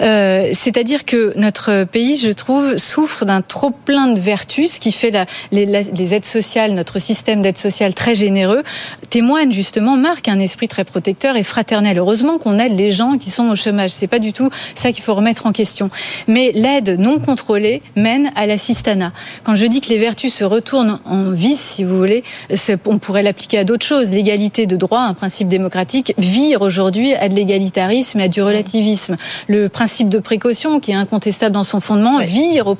Euh, 0.00 0.50
C'est-à-dire 0.52 1.04
que 1.04 1.32
notre 1.36 1.84
pays, 1.84 2.16
je 2.16 2.30
trouve, 2.30 2.76
souffre 2.76 3.24
d'un 3.24 3.37
trop 3.42 3.70
plein 3.70 4.08
de 4.08 4.18
vertus, 4.18 4.72
ce 4.72 4.80
qui 4.80 4.92
fait 4.92 5.10
la, 5.10 5.26
les, 5.52 5.66
les, 5.66 6.14
aides 6.14 6.24
sociales, 6.24 6.72
notre 6.72 6.98
système 6.98 7.42
d'aide 7.42 7.58
sociale 7.58 7.94
très 7.94 8.14
généreux, 8.14 8.62
témoigne 9.10 9.52
justement, 9.52 9.96
marque 9.96 10.28
un 10.28 10.38
esprit 10.38 10.68
très 10.68 10.84
protecteur 10.84 11.36
et 11.36 11.42
fraternel. 11.42 11.98
Heureusement 11.98 12.38
qu'on 12.38 12.58
aide 12.58 12.76
les 12.76 12.92
gens 12.92 13.18
qui 13.18 13.30
sont 13.30 13.48
au 13.48 13.56
chômage. 13.56 13.90
C'est 13.90 14.06
pas 14.06 14.18
du 14.18 14.32
tout 14.32 14.50
ça 14.74 14.92
qu'il 14.92 15.02
faut 15.02 15.14
remettre 15.14 15.46
en 15.46 15.52
question. 15.52 15.90
Mais 16.26 16.52
l'aide 16.54 16.98
non 16.98 17.18
contrôlée 17.18 17.82
mène 17.96 18.30
à 18.36 18.46
l'assistanat. 18.46 19.12
Quand 19.44 19.56
je 19.56 19.66
dis 19.66 19.80
que 19.80 19.88
les 19.88 19.98
vertus 19.98 20.34
se 20.34 20.44
retournent 20.44 21.00
en 21.04 21.30
vice, 21.30 21.74
si 21.76 21.84
vous 21.84 21.96
voulez, 21.96 22.24
on 22.86 22.98
pourrait 22.98 23.22
l'appliquer 23.22 23.58
à 23.58 23.64
d'autres 23.64 23.86
choses. 23.86 24.10
L'égalité 24.10 24.66
de 24.66 24.76
droit, 24.76 25.00
un 25.00 25.14
principe 25.14 25.48
démocratique, 25.48 26.14
vire 26.18 26.62
aujourd'hui 26.62 27.14
à 27.14 27.28
de 27.28 27.34
l'égalitarisme 27.34 28.20
et 28.20 28.24
à 28.24 28.28
du 28.28 28.42
relativisme. 28.42 29.16
Le 29.46 29.68
principe 29.68 30.08
de 30.08 30.18
précaution, 30.18 30.80
qui 30.80 30.92
est 30.92 30.94
incontestable 30.94 31.54
dans 31.54 31.64
son 31.64 31.80
fondement, 31.80 32.18
vire 32.18 32.66
au 32.66 32.74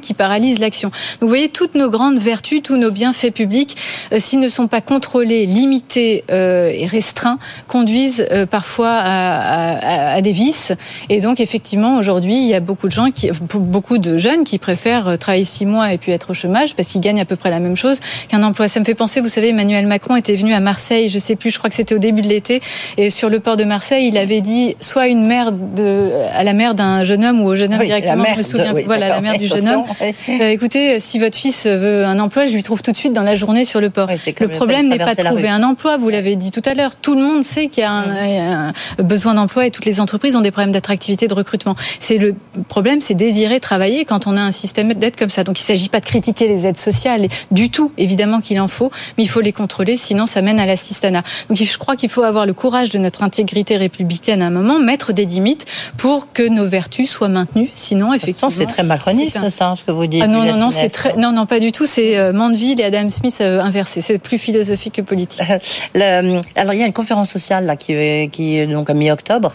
qui 0.00 0.14
paralyse 0.14 0.58
l'action. 0.58 0.90
Vous 1.20 1.28
voyez, 1.28 1.48
toutes 1.48 1.74
nos 1.74 1.90
grandes 1.90 2.18
vertus, 2.18 2.62
tous 2.62 2.76
nos 2.76 2.90
bienfaits 2.90 3.32
publics, 3.32 3.76
s'ils 4.18 4.40
ne 4.40 4.48
sont 4.48 4.68
pas 4.68 4.80
contrôlés, 4.80 5.46
limités 5.46 6.24
et 6.28 6.86
restreints, 6.86 7.38
conduisent 7.68 8.26
parfois 8.50 8.96
à, 8.98 10.20
des 10.20 10.32
vices. 10.32 10.72
Et 11.08 11.20
donc 11.20 11.40
effectivement, 11.40 11.96
aujourd'hui, 11.98 12.34
il 12.34 12.48
y 12.48 12.54
a 12.54 12.60
beaucoup 12.60 12.86
de 12.86 12.92
gens, 12.92 13.10
qui, 13.10 13.30
beaucoup 13.54 13.98
de 13.98 14.18
jeunes 14.18 14.44
qui 14.44 14.58
préfèrent 14.58 15.18
travailler 15.18 15.44
six 15.44 15.66
mois 15.66 15.92
et 15.92 15.98
puis 15.98 16.12
être 16.12 16.30
au 16.30 16.34
chômage 16.34 16.74
parce 16.74 16.88
qu'ils 16.88 17.00
gagnent 17.00 17.20
à 17.20 17.24
peu 17.24 17.36
près 17.36 17.50
la 17.50 17.60
même 17.60 17.76
chose 17.76 18.00
qu'un 18.28 18.42
emploi. 18.42 18.68
Ça 18.68 18.80
me 18.80 18.84
fait 18.84 18.94
penser, 18.94 19.20
vous 19.20 19.28
savez, 19.28 19.48
Emmanuel 19.50 19.86
Macron 19.86 20.16
était 20.16 20.36
venu 20.36 20.52
à 20.52 20.60
Marseille, 20.60 21.08
je 21.08 21.18
sais 21.18 21.36
plus, 21.36 21.50
je 21.50 21.58
crois 21.58 21.70
que 21.70 21.76
c'était 21.76 21.94
au 21.94 21.98
début 21.98 22.22
de 22.22 22.28
l'été, 22.28 22.60
et 22.96 23.10
sur 23.10 23.28
le 23.28 23.40
port 23.40 23.56
de 23.56 23.64
Marseille, 23.64 24.08
il 24.08 24.18
avait 24.18 24.40
dit 24.40 24.76
soit 24.80 25.06
de, 25.06 26.10
à 26.32 26.44
la 26.44 26.52
mère 26.52 26.74
d'un 26.74 27.04
jeune 27.04 27.24
homme 27.24 27.40
ou 27.40 27.46
au 27.46 27.56
jeune 27.56 27.74
homme 27.74 27.84
directement, 27.84 28.24
je 28.32 28.38
me 28.38 28.42
souviens, 28.42 28.74
voilà, 28.84 29.08
la 29.08 29.20
mère 29.20 29.35
du 29.38 29.46
jeune 29.46 29.68
homme. 29.68 29.84
Euh, 30.28 30.48
écoutez, 30.48 30.98
si 31.00 31.18
votre 31.18 31.36
fils 31.36 31.66
veut 31.66 32.04
un 32.04 32.18
emploi, 32.18 32.46
je 32.46 32.52
lui 32.52 32.62
trouve 32.62 32.82
tout 32.82 32.90
de 32.90 32.96
suite 32.96 33.12
dans 33.12 33.22
la 33.22 33.34
journée 33.34 33.64
sur 33.64 33.80
le 33.80 33.90
port. 33.90 34.08
le 34.08 34.48
problème 34.48 34.88
n'est 34.88 34.98
pas 34.98 35.14
de 35.14 35.22
trouver 35.22 35.48
un 35.48 35.62
emploi, 35.62 35.96
vous 35.96 36.08
l'avez 36.08 36.36
dit 36.36 36.50
tout 36.50 36.62
à 36.64 36.74
l'heure. 36.74 36.96
Tout 36.96 37.14
le 37.14 37.22
monde 37.22 37.42
sait 37.44 37.68
qu'il 37.68 37.82
y 37.82 37.86
a 37.86 37.92
un, 37.92 38.72
besoin 38.98 39.34
d'emploi 39.34 39.66
et 39.66 39.70
toutes 39.70 39.84
les 39.84 40.00
entreprises 40.00 40.36
ont 40.36 40.40
des 40.40 40.50
problèmes 40.50 40.72
d'attractivité, 40.72 41.28
de 41.28 41.34
recrutement. 41.34 41.76
C'est 42.00 42.18
le 42.18 42.34
problème, 42.68 43.00
c'est 43.00 43.14
désirer 43.14 43.60
travailler 43.60 44.04
quand 44.04 44.26
on 44.26 44.36
a 44.36 44.40
un 44.40 44.52
système 44.52 44.92
d'aide 44.94 45.16
comme 45.16 45.30
ça. 45.30 45.44
Donc 45.44 45.58
il 45.58 45.62
ne 45.62 45.66
s'agit 45.66 45.88
pas 45.88 46.00
de 46.00 46.06
critiquer 46.06 46.48
les 46.48 46.66
aides 46.66 46.78
sociales 46.78 47.28
du 47.50 47.70
tout, 47.70 47.92
évidemment 47.98 48.40
qu'il 48.40 48.60
en 48.60 48.68
faut, 48.68 48.90
mais 49.16 49.24
il 49.24 49.28
faut 49.28 49.40
les 49.40 49.52
contrôler, 49.52 49.96
sinon 49.96 50.26
ça 50.26 50.42
mène 50.42 50.60
à 50.60 50.66
l'assistanat. 50.66 51.22
Donc 51.48 51.58
je 51.58 51.78
crois 51.78 51.96
qu'il 51.96 52.10
faut 52.10 52.22
avoir 52.22 52.46
le 52.46 52.54
courage 52.54 52.90
de 52.90 52.98
notre 52.98 53.22
intégrité 53.22 53.76
républicaine 53.76 54.42
à 54.42 54.46
un 54.46 54.50
moment, 54.50 54.78
mettre 54.78 55.12
des 55.12 55.24
limites 55.24 55.66
pour 55.96 56.32
que 56.32 56.46
nos 56.48 56.66
vertus 56.66 57.10
soient 57.10 57.28
maintenues. 57.28 57.70
Sinon, 57.74 58.12
effectivement, 58.12 58.50
c'est 58.50 58.66
très 58.66 58.82
macroniste 59.24 59.56
ça, 59.56 59.74
ce 59.76 59.84
que 59.84 59.90
vous 59.90 60.06
dites. 60.06 60.22
Ah 60.22 60.28
non, 60.28 60.44
non, 60.44 60.56
non, 60.56 60.70
c'est 60.70 60.88
très, 60.88 61.16
non, 61.16 61.32
non, 61.32 61.46
pas 61.46 61.60
du 61.60 61.72
tout. 61.72 61.86
C'est 61.86 62.16
euh, 62.16 62.32
Mandeville 62.32 62.80
et 62.80 62.84
Adam 62.84 63.10
Smith 63.10 63.38
euh, 63.40 63.60
inversés. 63.60 64.00
C'est 64.00 64.18
plus 64.18 64.38
philosophique 64.38 64.94
que 64.94 65.02
politique. 65.02 65.42
Le, 65.94 66.40
alors, 66.54 66.74
il 66.74 66.80
y 66.80 66.82
a 66.82 66.86
une 66.86 66.92
conférence 66.92 67.30
sociale 67.30 67.66
là 67.66 67.76
qui 67.76 67.92
est, 67.92 68.30
qui 68.30 68.58
est 68.58 68.66
donc 68.66 68.90
à 68.90 68.94
mi-octobre. 68.94 69.54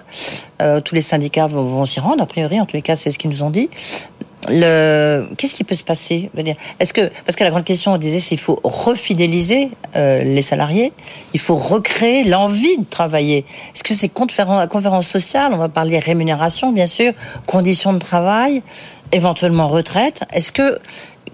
Euh, 0.62 0.80
tous 0.80 0.96
les 0.96 1.01
syndicats 1.01 1.48
vont, 1.48 1.63
vont 1.63 1.86
s'y 1.86 2.00
rendre, 2.00 2.22
a 2.22 2.25
priori. 2.25 2.60
En 2.60 2.65
tous 2.65 2.75
les 2.75 2.82
cas, 2.82 2.96
c'est 2.96 3.12
ce 3.12 3.18
qu'ils 3.18 3.30
nous 3.30 3.44
ont 3.44 3.50
dit 3.50 3.70
le 4.50 5.27
qu'est-ce 5.38 5.53
qui 5.53 5.63
peut 5.63 5.75
se 5.75 5.83
passer 5.83 6.29
Est-ce 6.79 6.93
que 6.93 7.12
parce 7.25 7.36
que 7.36 7.43
la 7.43 7.50
grande 7.50 7.63
question 7.63 7.93
on 7.93 7.98
disait 7.98 8.19
c'est 8.19 8.29
qu'il 8.29 8.39
faut 8.39 8.60
refidéliser 8.63 9.71
euh, 9.95 10.24
les 10.24 10.41
salariés, 10.41 10.93
il 11.33 11.39
faut 11.39 11.55
recréer 11.55 12.24
l'envie 12.24 12.77
de 12.77 12.86
travailler. 12.86 13.45
Est-ce 13.75 13.83
que 13.83 13.93
c'est 13.93 14.10
conférence, 14.10 14.67
conférence 14.67 15.07
sociale? 15.07 15.51
On 15.53 15.57
va 15.57 15.69
parler 15.69 16.00
rémunération 16.00 16.71
bien 16.71 16.88
sûr, 16.88 17.13
conditions 17.45 17.93
de 17.93 18.00
travail, 18.00 18.63
éventuellement 19.12 19.67
retraite. 19.67 20.21
Est-ce 20.31 20.51
que 20.51 20.79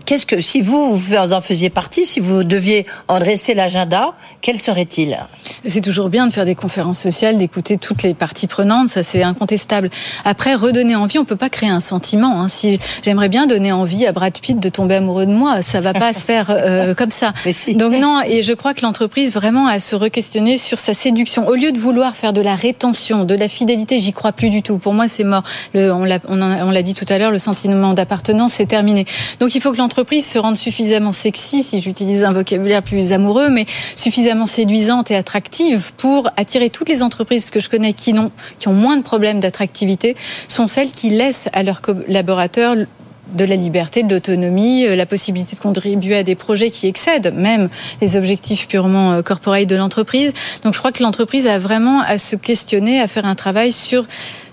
qu'est-ce 0.07 0.25
que, 0.25 0.41
si 0.41 0.61
vous, 0.61 0.95
vous 0.95 1.15
en 1.15 1.41
faisiez 1.41 1.69
partie, 1.69 2.05
si 2.05 2.19
vous 2.21 2.43
deviez 2.43 2.85
en 3.09 3.19
dresser 3.19 3.53
l'agenda, 3.53 4.13
quel 4.41 4.59
serait-il? 4.59 5.19
C'est 5.65 5.81
toujours 5.81 6.09
bien 6.09 6.27
de 6.27 6.33
faire 6.33 6.45
des 6.45 6.55
conférences 6.55 6.99
sociales, 6.99 7.37
d'écouter 7.37 7.77
toutes 7.77 8.03
les 8.03 8.13
parties 8.13 8.47
prenantes, 8.47 8.87
ça 8.87 9.03
c'est 9.03 9.21
incontestable. 9.21 9.89
Après, 10.23 10.55
redonner 10.55 10.95
envie, 10.95 11.19
on 11.19 11.25
peut 11.25 11.35
pas 11.35 11.49
créer 11.49 11.69
un 11.69 11.81
sentiment. 11.81 12.41
Hein. 12.41 12.47
Si 12.47 12.79
j'aimerais 13.03 13.27
bien 13.27 13.47
donner 13.47 13.73
envie 13.73 14.07
à 14.07 14.13
Brad 14.13 14.33
Pitt 14.39 14.57
de 14.57 14.69
tomber 14.69 14.95
amoureux 14.95 15.25
de 15.25 15.33
moi, 15.33 15.61
ça 15.61 15.81
va 15.81 15.93
pas 15.93 16.13
se 16.13 16.21
faire 16.25 16.47
euh, 16.49 16.95
comme 16.95 17.11
ça. 17.11 17.33
Donc 17.75 17.93
non, 17.93 18.21
et 18.25 18.43
je 18.43 18.53
crois 18.53 18.73
que 18.73 18.83
l'entreprise 18.83 19.33
vraiment 19.33 19.67
a 19.67 19.73
à 19.77 19.79
se 19.79 19.95
re-questionner 19.95 20.57
sur 20.57 20.79
sa 20.79 20.93
séduction. 20.93 21.47
Au 21.47 21.53
lieu 21.53 21.71
de 21.73 21.77
vouloir 21.77 22.15
faire 22.15 22.31
de 22.31 22.41
la 22.41 22.55
rétention, 22.55 23.25
de 23.25 23.35
la 23.35 23.49
fidélité, 23.49 23.99
j'y 23.99 24.13
crois 24.13 24.31
plus 24.31 24.49
du 24.49 24.63
tout. 24.63 24.77
Pour 24.77 24.93
moi, 24.93 25.07
c'est 25.09 25.25
mort. 25.25 25.43
Le, 25.75 25.91
on 25.91 26.03
l'a 26.05 26.81
dit 26.81 26.93
tout 26.93 27.05
à 27.09 27.17
l'heure, 27.17 27.31
le 27.31 27.39
sentiment 27.39 27.93
d'appartenance, 27.93 28.53
c'est 28.53 28.65
terminé. 28.65 29.05
Donc 29.39 29.53
il 29.53 29.61
faut 29.61 29.71
que 29.73 29.77
l'entreprise 29.77 29.96
se 30.21 30.37
rende 30.37 30.57
suffisamment 30.57 31.11
sexy, 31.11 31.63
si 31.63 31.81
j'utilise 31.81 32.23
un 32.23 32.31
vocabulaire 32.31 32.83
plus 32.83 33.13
amoureux, 33.13 33.49
mais 33.49 33.65
suffisamment 33.95 34.45
séduisante 34.45 35.09
et 35.09 35.15
attractive 35.15 35.91
pour 35.97 36.29
attirer 36.37 36.69
toutes 36.69 36.89
les 36.89 37.01
entreprises 37.01 37.49
que 37.49 37.59
je 37.59 37.67
connais 37.69 37.93
qui, 37.93 38.13
ont, 38.13 38.31
qui 38.59 38.67
ont 38.67 38.73
moins 38.73 38.97
de 38.97 39.01
problèmes 39.01 39.39
d'attractivité, 39.39 40.15
sont 40.47 40.67
celles 40.67 40.91
qui 40.91 41.09
laissent 41.09 41.49
à 41.53 41.63
leurs 41.63 41.81
collaborateurs 41.81 42.75
de 43.33 43.43
la 43.43 43.55
liberté, 43.55 44.03
de 44.03 44.13
l'autonomie, 44.13 44.85
euh, 44.85 44.95
la 44.95 45.05
possibilité 45.05 45.55
de 45.55 45.61
contribuer 45.61 46.17
à 46.17 46.23
des 46.23 46.35
projets 46.35 46.69
qui 46.69 46.87
excèdent 46.87 47.33
même 47.33 47.67
les 47.99 48.15
objectifs 48.15 48.67
purement 48.67 49.13
euh, 49.13 49.21
corporels 49.21 49.67
de 49.67 49.75
l'entreprise. 49.75 50.33
Donc 50.63 50.73
je 50.73 50.79
crois 50.79 50.91
que 50.91 51.03
l'entreprise 51.03 51.45
a 51.47 51.59
vraiment 51.59 52.01
à 52.01 52.19
se 52.19 52.35
questionner, 52.37 53.01
à 53.01 53.07
faire 53.07 53.25
un 53.25 53.35
travail 53.35 53.71
sur 53.73 54.05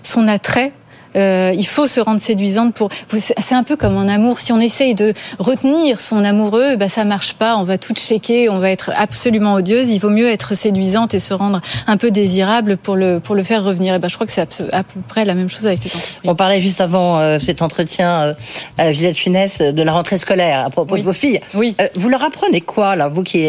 son 0.03 0.27
attrait 0.27 0.73
euh, 1.15 1.51
il 1.55 1.65
faut 1.65 1.87
se 1.87 1.99
rendre 1.99 2.19
séduisante 2.19 2.73
pour. 2.73 2.89
C'est 3.09 3.55
un 3.55 3.63
peu 3.63 3.75
comme 3.75 3.97
en 3.97 4.07
amour. 4.07 4.39
Si 4.39 4.51
on 4.51 4.59
essaye 4.59 4.95
de 4.95 5.13
retenir 5.39 5.99
son 5.99 6.23
amoureux, 6.23 6.75
bah 6.75 6.89
ça 6.89 7.05
marche 7.05 7.33
pas. 7.33 7.57
On 7.57 7.63
va 7.63 7.77
tout 7.77 7.93
checker, 7.93 8.49
on 8.49 8.59
va 8.59 8.69
être 8.69 8.91
absolument 8.95 9.53
odieuse. 9.55 9.89
Il 9.89 9.99
vaut 9.99 10.09
mieux 10.09 10.27
être 10.27 10.55
séduisante 10.55 11.13
et 11.13 11.19
se 11.19 11.33
rendre 11.33 11.61
un 11.87 11.97
peu 11.97 12.11
désirable 12.11 12.77
pour 12.77 12.95
le 12.95 13.19
pour 13.19 13.35
le 13.35 13.43
faire 13.43 13.63
revenir. 13.63 13.95
Et 13.95 13.99
ben 13.99 14.07
je 14.07 14.15
crois 14.15 14.27
que 14.27 14.33
c'est 14.33 14.41
à 14.73 14.83
peu 14.83 14.99
près 15.07 15.25
la 15.25 15.35
même 15.35 15.49
chose 15.49 15.67
avec 15.67 15.83
les 15.83 15.89
entreprises. 15.89 16.19
On 16.23 16.35
parlait 16.35 16.61
juste 16.61 16.81
avant 16.81 17.19
euh, 17.19 17.39
cet 17.39 17.61
entretien, 17.61 18.33
euh, 18.79 18.93
Juliette 18.93 19.17
Finesse, 19.17 19.59
de 19.59 19.83
la 19.83 19.91
rentrée 19.91 20.17
scolaire 20.17 20.65
à 20.65 20.69
propos 20.69 20.97
de 20.97 21.03
vos 21.03 21.13
filles. 21.13 21.39
Oui. 21.53 21.75
Euh, 21.79 21.87
vous 21.95 22.09
leur 22.09 22.23
apprenez 22.23 22.61
quoi 22.61 22.95
là, 22.95 23.07
vous 23.07 23.23
qui 23.23 23.45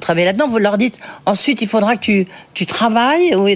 travaillez 0.00 0.26
là-dedans? 0.26 0.48
Vous 0.48 0.58
leur 0.58 0.78
dites 0.78 0.98
ensuite 1.26 1.62
il 1.62 1.68
faudra 1.68 1.96
que 1.96 2.00
tu 2.00 2.26
tu 2.54 2.66
travailles 2.66 3.34
ou, 3.34 3.46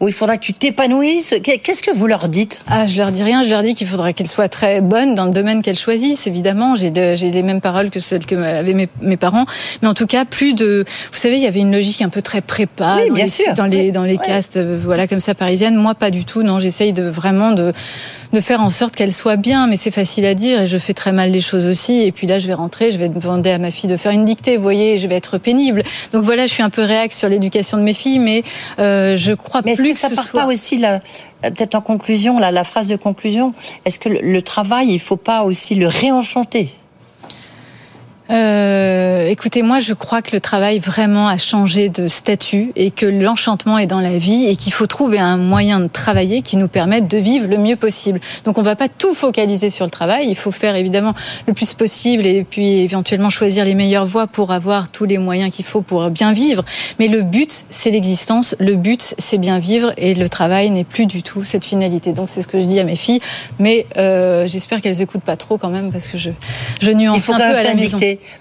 ou 0.00 0.08
il 0.08 0.14
faudra 0.14 0.36
que 0.36 0.42
tu 0.42 0.52
t'épanouisses. 0.52 1.34
Qu'est-ce 1.42 1.82
que 1.82 1.94
vous 1.94 2.06
leur 2.06 2.28
dites? 2.28 2.62
Ah, 2.68 2.86
je 2.86 2.95
leur 2.96 3.12
dis 3.12 3.22
rien, 3.22 3.42
je 3.42 3.48
leur 3.48 3.62
dis 3.62 3.74
qu'il 3.74 3.86
faudrait 3.86 4.14
qu'elles 4.14 4.26
soient 4.26 4.48
très 4.48 4.80
bonnes 4.80 5.14
dans 5.14 5.24
le 5.24 5.30
domaine 5.30 5.62
qu'elles 5.62 5.78
choisissent. 5.78 6.26
Évidemment, 6.26 6.74
j'ai 6.74 6.90
les 6.90 7.42
mêmes 7.42 7.60
paroles 7.60 7.90
que 7.90 8.00
celles 8.00 8.26
que 8.26 8.34
avaient 8.34 8.88
mes, 9.00 9.16
parents, 9.16 9.44
mais 9.82 9.88
en 9.88 9.94
tout 9.94 10.06
cas, 10.06 10.24
plus 10.24 10.54
de. 10.54 10.84
Vous 11.12 11.18
savez, 11.18 11.36
il 11.36 11.42
y 11.42 11.46
avait 11.46 11.60
une 11.60 11.72
logique 11.72 12.02
un 12.02 12.08
peu 12.08 12.22
très 12.22 12.40
prépa 12.40 12.98
dans, 13.08 13.14
les, 13.14 13.54
dans 13.56 13.66
les 13.66 13.90
dans 13.92 14.04
les 14.04 14.18
castes, 14.18 14.56
euh, 14.56 14.78
voilà 14.82 15.06
comme 15.06 15.20
ça 15.20 15.34
parisiennes. 15.34 15.76
Moi, 15.76 15.94
pas 15.94 16.10
du 16.10 16.24
tout. 16.24 16.42
Non, 16.42 16.58
j'essaye 16.58 16.92
de 16.92 17.04
vraiment 17.04 17.52
de 17.52 17.72
de 18.32 18.40
faire 18.40 18.60
en 18.60 18.70
sorte 18.70 18.94
qu'elles 18.96 19.12
soient 19.12 19.36
bien, 19.36 19.66
mais 19.66 19.76
c'est 19.76 19.90
facile 19.90 20.26
à 20.26 20.34
dire 20.34 20.62
et 20.62 20.66
je 20.66 20.78
fais 20.78 20.94
très 20.94 21.12
mal 21.12 21.30
les 21.30 21.40
choses 21.40 21.66
aussi. 21.66 22.02
Et 22.02 22.12
puis 22.12 22.26
là, 22.26 22.38
je 22.38 22.46
vais 22.46 22.54
rentrer, 22.54 22.90
je 22.90 22.98
vais 22.98 23.08
demander 23.08 23.50
à 23.50 23.58
ma 23.58 23.70
fille 23.70 23.88
de 23.88 23.96
faire 23.96 24.12
une 24.12 24.24
dictée, 24.24 24.56
vous 24.56 24.62
voyez, 24.62 24.98
je 24.98 25.06
vais 25.06 25.16
être 25.16 25.38
pénible. 25.38 25.82
Donc 26.12 26.24
voilà, 26.24 26.46
je 26.46 26.52
suis 26.52 26.62
un 26.62 26.70
peu 26.70 26.82
réac 26.82 27.12
sur 27.12 27.28
l'éducation 27.28 27.78
de 27.78 27.82
mes 27.82 27.94
filles, 27.94 28.18
mais 28.18 28.42
euh, 28.78 29.16
je 29.16 29.32
crois 29.32 29.62
mais 29.64 29.74
plus 29.74 29.92
que 29.92 29.96
ça 29.96 30.08
que 30.10 30.14
part 30.14 30.24
soit... 30.24 30.40
pas 30.42 30.46
aussi 30.46 30.78
la 30.78 31.00
peut-être 31.42 31.74
en 31.74 31.80
conclusion, 31.80 32.38
la, 32.38 32.50
la 32.50 32.64
phrase 32.64 32.88
de 32.88 32.96
conclusion, 32.96 33.54
est-ce 33.84 33.98
que 33.98 34.08
le, 34.08 34.20
le 34.20 34.42
travail, 34.42 34.88
il 34.90 34.98
faut 34.98 35.16
pas 35.16 35.42
aussi 35.42 35.74
le 35.74 35.86
réenchanter? 35.86 36.70
Euh, 38.28 39.28
écoutez, 39.28 39.62
moi, 39.62 39.78
je 39.78 39.94
crois 39.94 40.20
que 40.20 40.32
le 40.32 40.40
travail 40.40 40.78
vraiment 40.78 41.28
a 41.28 41.38
changé 41.38 41.88
de 41.88 42.08
statut 42.08 42.72
et 42.74 42.90
que 42.90 43.06
l'enchantement 43.06 43.78
est 43.78 43.86
dans 43.86 44.00
la 44.00 44.18
vie 44.18 44.46
et 44.46 44.56
qu'il 44.56 44.72
faut 44.72 44.86
trouver 44.86 45.18
un 45.18 45.36
moyen 45.36 45.80
de 45.80 45.86
travailler 45.86 46.42
qui 46.42 46.56
nous 46.56 46.68
permette 46.68 47.08
de 47.08 47.18
vivre 47.18 47.46
le 47.46 47.58
mieux 47.58 47.76
possible. 47.76 48.20
Donc, 48.44 48.58
on 48.58 48.62
va 48.62 48.74
pas 48.74 48.88
tout 48.88 49.14
focaliser 49.14 49.70
sur 49.70 49.84
le 49.84 49.90
travail. 49.90 50.26
Il 50.28 50.36
faut 50.36 50.50
faire 50.50 50.74
évidemment 50.74 51.14
le 51.46 51.52
plus 51.52 51.74
possible 51.74 52.26
et 52.26 52.44
puis 52.44 52.80
éventuellement 52.80 53.30
choisir 53.30 53.64
les 53.64 53.74
meilleures 53.74 54.06
voies 54.06 54.26
pour 54.26 54.52
avoir 54.52 54.90
tous 54.90 55.04
les 55.04 55.18
moyens 55.18 55.50
qu'il 55.50 55.64
faut 55.64 55.82
pour 55.82 56.10
bien 56.10 56.32
vivre. 56.32 56.64
Mais 56.98 57.08
le 57.08 57.22
but, 57.22 57.64
c'est 57.70 57.90
l'existence. 57.90 58.56
Le 58.58 58.74
but, 58.74 59.14
c'est 59.18 59.38
bien 59.38 59.60
vivre 59.60 59.92
et 59.96 60.14
le 60.14 60.28
travail 60.28 60.70
n'est 60.70 60.84
plus 60.84 61.06
du 61.06 61.22
tout 61.22 61.44
cette 61.44 61.64
finalité. 61.64 62.12
Donc, 62.12 62.28
c'est 62.28 62.42
ce 62.42 62.48
que 62.48 62.58
je 62.58 62.64
dis 62.64 62.80
à 62.80 62.84
mes 62.84 62.96
filles. 62.96 63.20
Mais 63.60 63.86
euh, 63.96 64.46
j'espère 64.48 64.80
qu'elles 64.80 65.00
écoutent 65.00 65.22
pas 65.22 65.36
trop 65.36 65.58
quand 65.58 65.70
même 65.70 65.92
parce 65.92 66.08
que 66.08 66.18
je, 66.18 66.30
je 66.80 66.90
nuance 66.90 67.30
un 67.30 67.36
peu 67.36 67.42
à 67.42 67.62
la 67.62 67.74
maison. 67.74 67.98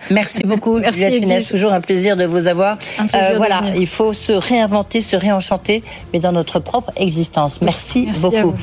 Merci 0.09 0.43
beaucoup, 0.43 0.79
Merci, 0.79 0.99
Juliette 0.99 1.21
Finesse. 1.21 1.47
Toujours 1.49 1.73
un 1.73 1.81
plaisir 1.81 2.17
de 2.17 2.25
vous 2.25 2.47
avoir. 2.47 2.77
Euh, 3.13 3.33
voilà, 3.37 3.61
il 3.77 3.87
faut 3.87 4.13
se 4.13 4.31
réinventer, 4.31 5.01
se 5.01 5.15
réenchanter, 5.15 5.83
mais 6.13 6.19
dans 6.19 6.31
notre 6.31 6.59
propre 6.59 6.91
existence. 6.95 7.61
Merci, 7.61 8.05
Merci 8.05 8.21
beaucoup. 8.21 8.53